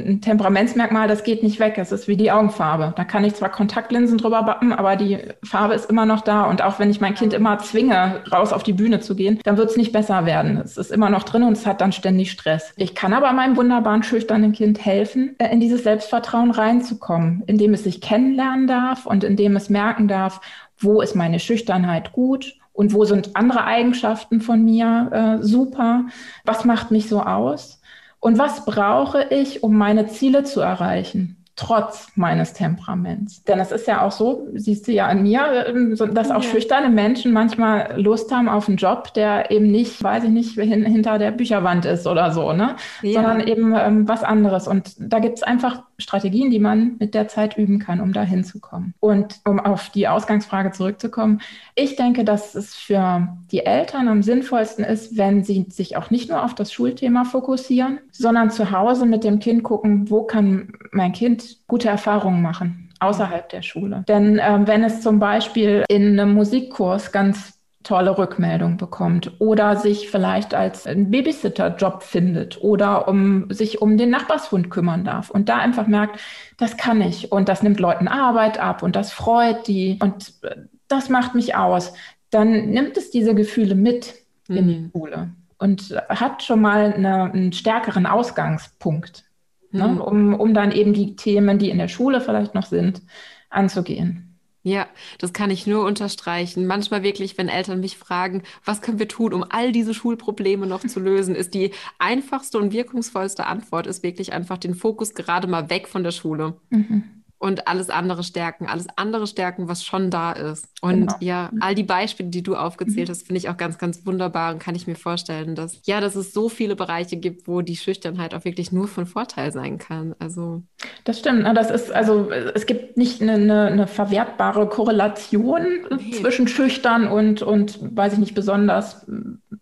ein 0.09 0.21
Temperamentsmerkmal, 0.21 1.07
das 1.07 1.23
geht 1.23 1.43
nicht 1.43 1.59
weg. 1.59 1.75
Es 1.77 1.91
ist 1.91 2.07
wie 2.07 2.17
die 2.17 2.31
Augenfarbe. 2.31 2.93
Da 2.95 3.03
kann 3.03 3.23
ich 3.23 3.35
zwar 3.35 3.49
Kontaktlinsen 3.49 4.17
drüber 4.17 4.43
bappen, 4.43 4.71
aber 4.71 4.95
die 4.95 5.19
Farbe 5.43 5.73
ist 5.73 5.89
immer 5.89 6.05
noch 6.05 6.21
da. 6.21 6.43
Und 6.43 6.61
auch 6.61 6.79
wenn 6.79 6.91
ich 6.91 7.01
mein 7.01 7.15
Kind 7.15 7.33
immer 7.33 7.57
zwinge, 7.59 8.21
raus 8.31 8.53
auf 8.53 8.63
die 8.63 8.73
Bühne 8.73 8.99
zu 8.99 9.15
gehen, 9.15 9.39
dann 9.43 9.57
wird 9.57 9.71
es 9.71 9.77
nicht 9.77 9.91
besser 9.91 10.25
werden. 10.25 10.57
Es 10.63 10.77
ist 10.77 10.91
immer 10.91 11.09
noch 11.09 11.23
drin 11.23 11.43
und 11.43 11.53
es 11.53 11.65
hat 11.65 11.81
dann 11.81 11.91
ständig 11.91 12.31
Stress. 12.31 12.73
Ich 12.75 12.95
kann 12.95 13.13
aber 13.13 13.31
meinem 13.33 13.57
wunderbaren, 13.57 14.03
schüchternen 14.03 14.51
Kind 14.51 14.83
helfen, 14.83 15.35
äh, 15.39 15.51
in 15.51 15.59
dieses 15.59 15.83
Selbstvertrauen 15.83 16.51
reinzukommen, 16.51 17.43
indem 17.47 17.73
es 17.73 17.83
sich 17.83 18.01
kennenlernen 18.01 18.67
darf 18.67 19.05
und 19.05 19.23
indem 19.23 19.55
es 19.55 19.69
merken 19.69 20.07
darf, 20.07 20.41
wo 20.77 21.01
ist 21.01 21.15
meine 21.15 21.39
Schüchternheit 21.39 22.11
gut 22.13 22.55
und 22.73 22.93
wo 22.93 23.05
sind 23.05 23.35
andere 23.35 23.63
Eigenschaften 23.63 24.41
von 24.41 24.63
mir 24.63 25.09
äh, 25.11 25.43
super, 25.43 26.05
was 26.45 26.65
macht 26.65 26.91
mich 26.91 27.09
so 27.09 27.21
aus? 27.21 27.81
Und 28.19 28.37
was 28.37 28.65
brauche 28.65 29.23
ich, 29.29 29.63
um 29.63 29.75
meine 29.75 30.07
Ziele 30.07 30.43
zu 30.43 30.59
erreichen 30.59 31.36
trotz 31.57 32.07
meines 32.15 32.53
Temperaments. 32.53 33.43
Denn 33.43 33.59
es 33.59 33.71
ist 33.71 33.87
ja 33.87 34.01
auch 34.03 34.11
so, 34.11 34.47
siehst 34.53 34.87
du 34.87 34.91
ja 34.91 35.07
an 35.07 35.23
mir, 35.23 35.65
ähm, 35.67 35.97
dass 36.13 36.29
auch 36.29 36.43
ja. 36.43 36.49
schüchterne 36.49 36.89
Menschen 36.89 37.33
manchmal 37.33 37.99
Lust 37.99 38.31
haben 38.31 38.47
auf 38.47 38.67
einen 38.67 38.77
Job, 38.77 39.13
der 39.15 39.49
eben 39.49 39.71
nicht, 39.71 40.01
weiß 40.01 40.25
ich 40.25 40.29
nicht, 40.29 40.51
hin, 40.51 40.85
hinter 40.85 41.17
der 41.17 41.31
Bücherwand 41.31 41.85
ist 41.85 42.05
oder 42.05 42.31
so, 42.31 42.53
ne? 42.53 42.75
Ja. 43.01 43.13
Sondern 43.13 43.41
eben 43.41 43.75
ähm, 43.75 44.07
was 44.07 44.23
anderes. 44.23 44.67
Und 44.67 44.93
da 44.99 45.17
gibt 45.17 45.37
es 45.37 45.43
einfach 45.43 45.81
Strategien, 45.97 46.51
die 46.51 46.59
man 46.59 46.95
mit 46.99 47.15
der 47.15 47.27
Zeit 47.27 47.57
üben 47.57 47.79
kann, 47.79 48.01
um 48.01 48.13
da 48.13 48.21
hinzukommen. 48.21 48.93
Und 48.99 49.39
um 49.43 49.59
auf 49.59 49.89
die 49.89 50.07
Ausgangsfrage 50.07 50.71
zurückzukommen, 50.71 51.41
ich 51.73 51.95
denke, 51.95 52.23
dass 52.23 52.53
es 52.53 52.75
für 52.75 53.27
die 53.51 53.65
Eltern 53.65 54.07
am 54.07 54.21
sinnvollsten 54.21 54.85
ist, 54.85 55.17
wenn 55.17 55.43
sie 55.43 55.65
sich 55.69 55.97
auch 55.97 56.11
nicht 56.11 56.29
nur 56.29 56.43
auf 56.43 56.53
das 56.53 56.71
Schulthema 56.71 57.23
fokussieren, 57.23 57.99
sondern 58.11 58.51
zu 58.51 58.69
Hause 58.69 59.07
mit 59.07 59.23
dem 59.23 59.39
Kind 59.39 59.63
gucken, 59.63 60.07
wo 60.11 60.21
kann 60.21 60.73
mein 60.91 61.13
Kind 61.13 61.46
gute 61.67 61.89
Erfahrungen 61.89 62.41
machen. 62.41 62.83
außerhalb 62.99 63.47
der 63.49 63.61
Schule. 63.61 64.03
Denn 64.07 64.39
ähm, 64.41 64.65
wenn 64.65 64.83
es 64.83 65.01
zum 65.01 65.19
Beispiel 65.19 65.83
in 65.87 66.19
einem 66.19 66.33
Musikkurs 66.33 67.11
ganz 67.11 67.57
tolle 67.87 68.17
Rückmeldung 68.17 68.75
bekommt 68.75 69.31
oder 69.39 69.77
sich 69.77 70.09
vielleicht 70.09 70.53
als 70.53 70.83
Babysitter-Job 70.83 72.03
findet 72.03 72.61
oder 72.61 73.07
um 73.07 73.49
sich 73.49 73.81
um 73.81 73.97
den 73.97 74.09
Nachbarshund 74.09 74.69
kümmern 74.69 75.05
darf 75.05 75.29
und 75.29 75.47
da 75.47 75.57
einfach 75.57 75.87
merkt, 75.87 76.19
das 76.57 76.75
kann 76.75 77.01
ich 77.01 77.31
und 77.31 77.47
das 77.47 77.63
nimmt 77.63 77.79
Leuten 77.79 78.09
Arbeit 78.09 78.59
ab 78.59 78.83
und 78.83 78.97
das 78.97 79.13
freut 79.13 79.67
die 79.67 79.99
und 80.01 80.33
äh, 80.41 80.55
das 80.89 81.09
macht 81.09 81.33
mich 81.33 81.55
aus, 81.55 81.93
dann 82.29 82.69
nimmt 82.69 82.97
es 82.97 83.09
diese 83.09 83.35
Gefühle 83.35 83.75
mit 83.75 84.15
in 84.49 84.65
mhm. 84.65 84.67
die 84.67 84.89
Schule 84.91 85.29
und 85.57 85.95
hat 86.09 86.43
schon 86.43 86.61
mal 86.61 86.93
eine, 86.93 87.31
einen 87.31 87.53
stärkeren 87.53 88.05
Ausgangspunkt, 88.05 89.23
mhm. 89.71 89.79
ne, 89.79 90.03
um, 90.03 90.33
um 90.33 90.53
dann 90.53 90.71
eben 90.71 90.93
die 90.93 91.15
Themen, 91.15 91.59
die 91.59 91.69
in 91.69 91.77
der 91.77 91.87
Schule 91.87 92.21
vielleicht 92.21 92.55
noch 92.55 92.65
sind, 92.65 93.01
anzugehen. 93.49 94.23
Ja, 94.63 94.87
das 95.19 95.31
kann 95.31 95.49
ich 95.49 95.65
nur 95.65 95.85
unterstreichen. 95.85 96.67
Manchmal 96.67 97.01
wirklich, 97.01 97.37
wenn 97.37 97.47
Eltern 97.47 97.79
mich 97.79 97.97
fragen, 97.97 98.43
was 98.65 98.81
können 98.81 98.99
wir 98.99 99.07
tun, 99.07 99.33
um 99.33 99.45
all 99.47 99.71
diese 99.71 99.93
Schulprobleme 99.93 100.67
noch 100.67 100.81
zu 100.81 100.99
lösen, 100.99 101.35
ist 101.35 101.53
die 101.53 101.71
einfachste 101.99 102.57
und 102.57 102.73
wirkungsvollste 102.73 103.45
Antwort, 103.45 103.87
ist 103.87 104.03
wirklich 104.03 104.33
einfach 104.33 104.57
den 104.57 104.75
Fokus 104.75 105.13
gerade 105.13 105.47
mal 105.47 105.69
weg 105.69 105.87
von 105.87 106.03
der 106.03 106.11
Schule. 106.11 106.57
Mhm 106.69 107.16
und 107.39 107.67
alles 107.67 107.89
andere 107.89 108.23
stärken, 108.23 108.65
alles 108.65 108.87
andere 108.95 109.27
stärken, 109.27 109.67
was 109.67 109.83
schon 109.83 110.09
da 110.09 110.31
ist. 110.31 110.67
Und 110.81 111.07
genau. 111.07 111.15
ja, 111.19 111.51
all 111.59 111.75
die 111.75 111.83
Beispiele, 111.83 112.29
die 112.29 112.41
du 112.41 112.55
aufgezählt 112.55 113.07
mhm. 113.07 113.11
hast, 113.11 113.27
finde 113.27 113.37
ich 113.37 113.49
auch 113.49 113.57
ganz, 113.57 113.77
ganz 113.77 114.05
wunderbar 114.05 114.53
und 114.53 114.59
kann 114.59 114.75
ich 114.75 114.87
mir 114.87 114.95
vorstellen, 114.95 115.53
dass 115.53 115.79
ja, 115.85 116.01
dass 116.01 116.15
es 116.15 116.33
so 116.33 116.49
viele 116.49 116.75
Bereiche 116.75 117.17
gibt, 117.17 117.47
wo 117.47 117.61
die 117.61 117.75
Schüchternheit 117.75 118.33
auch 118.33 118.43
wirklich 118.43 118.71
nur 118.71 118.87
von 118.87 119.05
Vorteil 119.05 119.51
sein 119.51 119.77
kann. 119.77 120.15
Also 120.17 120.63
das 121.03 121.19
stimmt. 121.19 121.43
Ne? 121.43 121.53
Das 121.53 121.69
ist 121.69 121.91
also 121.91 122.31
es 122.31 122.65
gibt 122.65 122.97
nicht 122.97 123.21
eine, 123.21 123.33
eine, 123.33 123.65
eine 123.67 123.87
verwertbare 123.87 124.67
Korrelation 124.67 125.65
nee. 125.95 126.11
zwischen 126.11 126.47
schüchtern 126.47 127.07
und 127.07 127.43
und 127.43 127.79
weiß 127.95 128.13
ich 128.13 128.19
nicht 128.19 128.35
besonders 128.35 129.05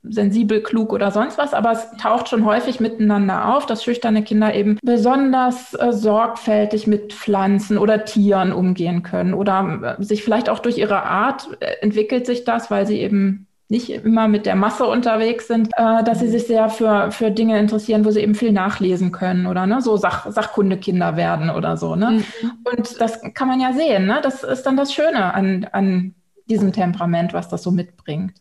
sensibel, 0.03 0.61
klug 0.61 0.93
oder 0.93 1.11
sonst 1.11 1.37
was, 1.37 1.53
aber 1.53 1.71
es 1.71 1.91
taucht 2.01 2.29
schon 2.29 2.45
häufig 2.45 2.79
miteinander 2.79 3.53
auf, 3.53 3.65
dass 3.65 3.83
schüchterne 3.83 4.23
Kinder 4.23 4.53
eben 4.53 4.77
besonders 4.83 5.73
äh, 5.73 5.91
sorgfältig 5.91 6.87
mit 6.87 7.13
Pflanzen 7.13 7.64
oder 7.71 8.05
Tieren 8.05 8.51
umgehen 8.51 9.03
können 9.03 9.33
oder 9.33 9.97
äh, 9.99 10.03
sich 10.03 10.23
vielleicht 10.23 10.49
auch 10.49 10.59
durch 10.59 10.77
ihre 10.77 11.03
Art 11.03 11.49
äh, 11.59 11.75
entwickelt 11.81 12.25
sich 12.25 12.43
das, 12.43 12.71
weil 12.71 12.87
sie 12.87 12.99
eben 12.99 13.47
nicht 13.67 13.89
immer 13.89 14.27
mit 14.27 14.45
der 14.45 14.55
Masse 14.55 14.85
unterwegs 14.85 15.47
sind, 15.47 15.69
äh, 15.75 16.03
dass 16.03 16.19
sie 16.19 16.27
sich 16.27 16.45
sehr 16.45 16.69
für, 16.69 17.11
für 17.11 17.31
Dinge 17.31 17.59
interessieren, 17.59 18.05
wo 18.05 18.11
sie 18.11 18.21
eben 18.21 18.35
viel 18.35 18.51
nachlesen 18.51 19.11
können 19.11 19.47
oder 19.47 19.65
ne, 19.65 19.81
so 19.81 19.97
Sach, 19.97 20.29
Sachkundekinder 20.29 21.17
werden 21.17 21.49
oder 21.49 21.75
so. 21.77 21.95
Ne? 21.95 22.11
Mhm. 22.11 22.51
Und 22.63 23.01
das 23.01 23.21
kann 23.33 23.47
man 23.47 23.59
ja 23.59 23.73
sehen. 23.73 24.05
Ne? 24.05 24.19
Das 24.21 24.43
ist 24.43 24.63
dann 24.63 24.77
das 24.77 24.93
Schöne 24.93 25.33
an, 25.33 25.67
an 25.71 26.13
diesem 26.47 26.73
Temperament, 26.73 27.33
was 27.33 27.49
das 27.49 27.63
so 27.63 27.71
mitbringt. 27.71 28.33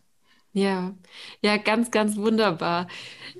Ja, 0.54 0.92
ja, 1.42 1.56
ganz, 1.56 1.90
ganz 1.90 2.16
wunderbar. 2.16 2.86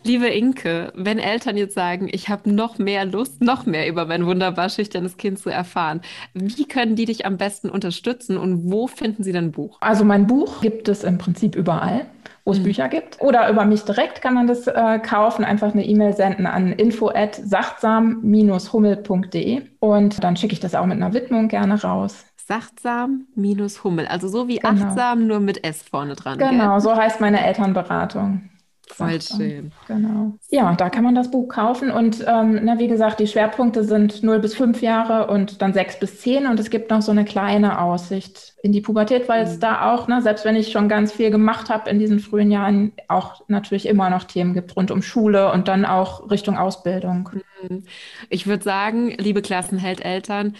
Liebe 0.02 0.26
Inke, 0.26 0.92
wenn 0.97 1.21
Eltern 1.21 1.56
jetzt 1.56 1.75
sagen, 1.75 2.09
ich 2.11 2.28
habe 2.28 2.52
noch 2.52 2.78
mehr 2.78 3.04
Lust, 3.04 3.40
noch 3.40 3.66
mehr 3.66 3.88
über 3.88 4.04
mein 4.04 4.26
wunderbar 4.26 4.68
schüchternes 4.68 5.16
Kind 5.16 5.38
zu 5.38 5.49
erfahren, 5.49 6.00
wie 6.35 6.66
können 6.66 6.97
die 6.97 7.04
dich 7.04 7.25
am 7.25 7.37
besten 7.37 7.71
unterstützen 7.71 8.37
und 8.37 8.68
wo 8.68 8.88
finden 8.88 9.23
sie 9.23 9.30
dein 9.30 9.52
Buch? 9.52 9.78
Also 9.80 10.04
mein 10.04 10.26
Buch 10.26 10.61
gibt 10.61 10.88
es 10.88 11.04
im 11.04 11.16
Prinzip 11.16 11.54
überall 11.54 12.06
wo 12.47 12.52
es 12.52 12.59
mhm. 12.59 12.64
Bücher 12.64 12.88
gibt. 12.88 13.18
Oder 13.21 13.49
über 13.49 13.64
mich 13.64 13.85
direkt 13.85 14.21
kann 14.21 14.35
man 14.35 14.47
das 14.47 14.66
äh, 14.66 14.99
kaufen. 14.99 15.47
Einfach 15.47 15.73
eine 15.73 15.87
E-Mail 15.87 16.12
senden 16.12 16.44
an 16.47 16.73
info@sachtsam-hummel.de 16.73 19.62
und 19.80 20.23
dann 20.23 20.37
schicke 20.37 20.52
ich 20.52 20.61
das 20.61 20.75
auch 20.75 20.85
mit 20.85 20.97
einer 20.97 21.14
Widmung 21.14 21.49
gerne 21.49 21.80
raus. 21.80 22.26
Sachtsam 22.47 23.27
minus 23.35 23.85
Hummel. 23.85 24.07
Also 24.07 24.29
so 24.29 24.49
wie 24.49 24.59
genau. 24.59 24.85
achtsam, 24.85 25.27
nur 25.27 25.41
mit 25.41 25.65
S 25.65 25.83
vorne 25.83 26.15
dran. 26.15 26.39
Genau, 26.39 26.73
gell? 26.73 26.81
so 26.81 26.95
heißt 26.95 27.21
meine 27.21 27.45
Elternberatung. 27.45 28.51
Voll 28.89 29.21
schön. 29.21 29.73
Genau. 29.89 30.35
Ja, 30.51 30.73
da 30.75 30.91
kann 30.91 31.05
man 31.05 31.15
das 31.15 31.31
Buch 31.31 31.49
kaufen. 31.49 31.91
Und 31.91 32.25
ähm, 32.29 32.61
na, 32.63 32.79
wie 32.79 32.87
gesagt, 32.87 33.19
die 33.19 33.27
Schwerpunkte 33.27 33.83
sind 33.83 34.23
0 34.23 34.39
bis 34.41 34.55
5 34.55 34.83
Jahre 34.83 35.29
und 35.29 35.63
dann 35.63 35.73
6 35.73 35.99
bis 36.01 36.21
10. 36.21 36.47
Und 36.47 36.61
es 36.61 36.71
gibt 36.71 36.91
noch 36.91 37.03
so 37.03 37.11
eine 37.11 37.25
kleine 37.25 37.81
Aussicht 37.81 38.55
in 38.63 38.73
die 38.73 38.83
Pubertät, 38.83 39.29
weil 39.29 39.45
mhm. 39.45 39.51
es 39.51 39.59
da 39.59 39.93
auch, 39.93 40.07
ne, 40.07 40.21
selbst 40.23 40.45
wenn 40.45 40.55
ich 40.55 40.71
schon 40.71 40.89
ganz 40.89 41.13
viel 41.13 41.31
gemacht 41.31 41.71
habe 41.71 41.91
in 41.91 41.99
diesen 41.99 42.21
frühen 42.21 42.51
Jahren, 42.51 42.93
auch 43.09 43.43
natürlich 43.49 43.87
immer 43.87 44.11
noch 44.11 44.25
Themen 44.25 44.55
gibt 44.55 44.77
rund 44.77 44.91
um 44.91 45.03
Schule 45.03 45.51
und 45.51 45.67
dann 45.67 45.85
auch 45.85 46.31
Richtung 46.31 46.57
Ausbildung. 46.59 47.31
Mhm. 47.69 47.85
Ich 48.28 48.47
würde 48.47 48.63
sagen, 48.63 49.15
liebe 49.19 49.43
Klassenheldeltern, 49.43 50.54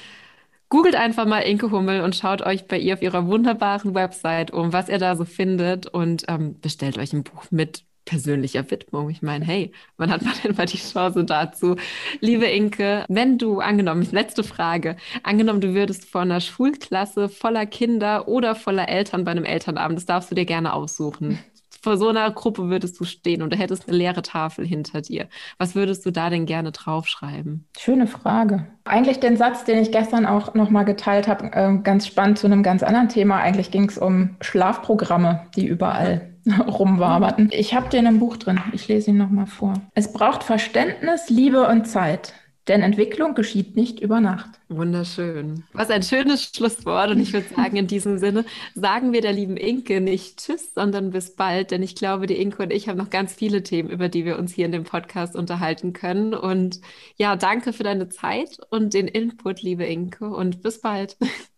Googelt 0.75 0.97
einfach 0.97 1.25
mal 1.25 1.39
Inke 1.43 1.71
Hummel 1.71 2.01
und 2.01 2.17
schaut 2.17 2.43
euch 2.43 2.67
bei 2.67 2.77
ihr 2.77 2.95
auf 2.95 3.01
ihrer 3.01 3.29
wunderbaren 3.29 3.95
Website 3.95 4.51
um, 4.51 4.73
was 4.73 4.89
ihr 4.89 4.99
da 4.99 5.15
so 5.15 5.25
findet 5.25 5.87
und 5.87 6.25
ähm, 6.27 6.59
bestellt 6.61 6.99
euch 6.99 7.13
ein 7.13 7.23
Buch 7.23 7.45
mit 7.53 7.85
persönlicher 8.05 8.69
Widmung. 8.73 9.09
Ich 9.09 9.23
meine, 9.23 9.45
hey, 9.45 9.71
wann 9.99 10.11
hat 10.11 10.23
man 10.23 10.35
denn 10.43 10.57
mal 10.57 10.67
die 10.67 10.79
Chance 10.79 11.23
dazu? 11.23 11.77
Liebe 12.19 12.47
Inke, 12.47 13.05
wenn 13.09 13.39
du 13.39 13.61
angenommen, 13.61 14.05
letzte 14.11 14.43
Frage, 14.43 14.97
angenommen, 15.23 15.61
du 15.61 15.75
würdest 15.75 16.07
vor 16.07 16.23
einer 16.23 16.41
Schulklasse 16.41 17.29
voller 17.29 17.67
Kinder 17.67 18.27
oder 18.27 18.57
voller 18.57 18.89
Eltern 18.89 19.23
bei 19.23 19.31
einem 19.31 19.45
Elternabend, 19.45 19.97
das 19.97 20.07
darfst 20.07 20.33
du 20.33 20.35
dir 20.35 20.45
gerne 20.45 20.73
aussuchen 20.73 21.39
vor 21.85 21.97
so 21.97 22.09
einer 22.09 22.31
Gruppe 22.31 22.69
würdest 22.69 22.99
du 22.99 23.05
stehen 23.05 23.43
und 23.43 23.53
du 23.53 23.57
hättest 23.57 23.89
eine 23.89 23.97
leere 23.97 24.23
Tafel 24.23 24.67
hinter 24.67 25.03
dir. 25.03 25.29
Was 25.59 25.75
würdest 25.75 26.05
du 26.05 26.11
da 26.11 26.31
denn 26.31 26.47
gerne 26.47 26.73
draufschreiben? 26.73 27.67
Schöne 27.79 28.07
Frage. 28.07 28.67
Eigentlich 28.85 29.21
den 29.21 29.37
Satz, 29.37 29.65
den 29.65 29.79
ich 29.79 29.93
gestern 29.93 30.27
auch 30.27 30.55
nochmal 30.55 30.85
geteilt 30.85 31.29
habe, 31.29 31.53
äh, 31.53 31.79
ganz 31.83 32.07
spannend 32.07 32.39
zu 32.39 32.47
einem 32.47 32.63
ganz 32.63 32.83
anderen 32.83 33.09
Thema. 33.09 33.37
Eigentlich 33.37 33.71
ging 33.71 33.89
es 33.89 33.99
um 33.99 34.37
Schlafprogramme, 34.41 35.47
die 35.57 35.67
überall 35.67 36.35
rumwaberten. 36.67 37.51
Ich 37.53 37.75
habe 37.75 37.89
den 37.89 38.07
im 38.07 38.19
Buch 38.19 38.37
drin. 38.37 38.61
Ich 38.73 38.89
lese 38.89 39.11
ihn 39.11 39.19
nochmal 39.19 39.47
vor. 39.47 39.75
Es 39.95 40.13
braucht 40.13 40.43
Verständnis, 40.43 41.31
Liebe 41.31 41.69
und 41.69 41.87
Zeit. 41.87 42.35
Denn 42.67 42.81
Entwicklung 42.81 43.35
geschieht 43.35 43.77
nicht 43.77 44.01
über 44.01 44.21
Nacht. 44.21 44.49
Wunderschön. 44.69 45.65
Was 45.75 45.91
ein 45.91 46.03
schönes 46.03 46.45
Schlusswort. 46.45 47.11
Und 47.11 47.21
ich 47.21 47.33
würde 47.35 47.47
sagen, 47.55 47.77
in 47.77 47.87
diesem 47.87 48.19
Sinne 48.19 48.45
sagen 48.75 49.13
wir 49.13 49.21
der 49.21 49.33
lieben 49.33 49.59
Inke 49.59 50.01
nicht 50.01 50.39
Tschüss, 50.39 50.73
sondern 50.75 51.11
bis 51.11 51.37
bald. 51.37 51.71
Denn 51.71 51.83
ich 51.83 51.95
glaube, 51.95 52.27
die 52.27 52.41
Inke 52.41 52.63
und 52.63 52.73
ich 52.73 52.89
haben 52.89 52.97
noch 52.97 53.11
ganz 53.11 53.35
viele 53.35 53.63
Themen, 53.63 53.91
über 53.91 54.09
die 54.09 54.25
wir 54.25 54.39
uns 54.39 54.55
hier 54.55 54.65
in 54.65 54.73
dem 54.73 54.85
Podcast 54.85 55.37
unterhalten 55.37 55.93
können. 55.93 56.33
Und 56.33 56.81
ja, 57.17 57.37
danke 57.37 57.75
für 57.75 57.83
deine 57.83 58.09
Zeit 58.09 58.59
und 58.71 58.95
den 58.95 59.09
Input, 59.09 59.61
liebe 59.61 59.85
Inke. 59.85 60.29
Und 60.29 60.63
bis 60.63 60.81
bald. 60.81 61.17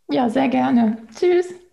Ja, 0.09 0.29
sehr 0.31 0.49
gerne. 0.49 0.99
Tschüss. 1.19 1.66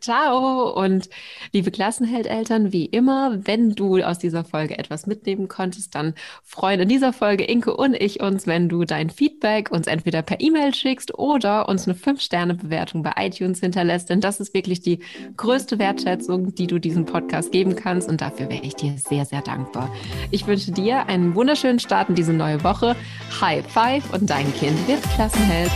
Ciao 0.00 0.70
und 0.70 1.08
liebe 1.52 1.70
Klassenheldeltern, 1.70 2.72
wie 2.72 2.86
immer, 2.86 3.46
wenn 3.46 3.74
du 3.74 4.00
aus 4.02 4.18
dieser 4.18 4.44
Folge 4.44 4.78
etwas 4.78 5.06
mitnehmen 5.06 5.48
konntest, 5.48 5.94
dann 5.94 6.14
freuen 6.44 6.80
in 6.80 6.88
dieser 6.88 7.12
Folge 7.12 7.44
Inke 7.44 7.76
und 7.76 7.94
ich 7.94 8.20
uns, 8.20 8.46
wenn 8.46 8.68
du 8.68 8.84
dein 8.84 9.10
Feedback 9.10 9.70
uns 9.70 9.86
entweder 9.86 10.22
per 10.22 10.40
E-Mail 10.40 10.74
schickst 10.74 11.18
oder 11.18 11.68
uns 11.68 11.88
eine 11.88 11.96
5-Sterne-Bewertung 11.96 13.02
bei 13.02 13.12
iTunes 13.16 13.60
hinterlässt, 13.60 14.10
denn 14.10 14.20
das 14.20 14.40
ist 14.40 14.54
wirklich 14.54 14.80
die 14.80 15.00
größte 15.36 15.78
Wertschätzung, 15.78 16.54
die 16.54 16.66
du 16.66 16.78
diesem 16.78 17.04
Podcast 17.04 17.50
geben 17.50 17.74
kannst 17.74 18.08
und 18.08 18.20
dafür 18.20 18.48
wäre 18.48 18.64
ich 18.64 18.76
dir 18.76 18.96
sehr, 18.98 19.24
sehr 19.24 19.42
dankbar. 19.42 19.92
Ich 20.30 20.46
wünsche 20.46 20.70
dir 20.70 21.06
einen 21.08 21.34
wunderschönen 21.34 21.78
Start 21.80 22.08
in 22.08 22.14
diese 22.14 22.32
neue 22.32 22.62
Woche. 22.62 22.94
High 23.40 23.66
Five 23.66 24.12
und 24.12 24.30
dein 24.30 24.52
Kind 24.54 24.86
wird 24.86 25.02
Klassenheld. 25.14 25.70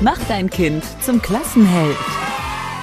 Mach 0.00 0.18
dein 0.28 0.48
Kind 0.48 0.84
zum 1.02 1.20
Klassenheld. 1.20 1.96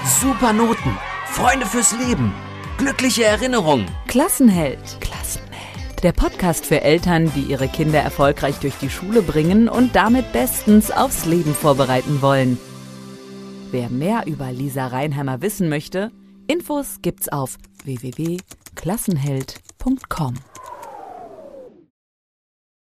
Super 0.06 0.54
Noten, 0.54 0.98
Freunde 1.26 1.66
fürs 1.66 1.98
Leben, 1.98 2.32
glückliche 2.78 3.24
Erinnerungen. 3.24 3.88
Klassenheld. 4.08 5.02
Klassenheld. 5.02 6.04
Der 6.04 6.12
Podcast 6.12 6.68
für 6.68 6.82
Eltern, 6.82 7.34
die 7.34 7.42
ihre 7.42 7.68
Kinder 7.68 8.02
erfolgreich 8.02 8.60
durch 8.60 8.76
die 8.76 8.92
Schule 8.92 9.24
bringen 9.24 9.68
und 9.68 9.96
damit 9.96 10.32
bestens 10.32 10.92
aufs 10.92 11.26
Leben 11.26 11.56
vorbereiten 11.56 12.22
wollen. 12.22 12.60
Wer 13.72 13.90
mehr 13.90 14.28
über 14.28 14.52
Lisa 14.52 14.86
Reinheimer 14.86 15.42
wissen 15.42 15.70
möchte, 15.70 16.12
Infos 16.46 17.00
gibt's 17.02 17.30
auf 17.30 17.58
www.klassenheld.com. 17.84 20.36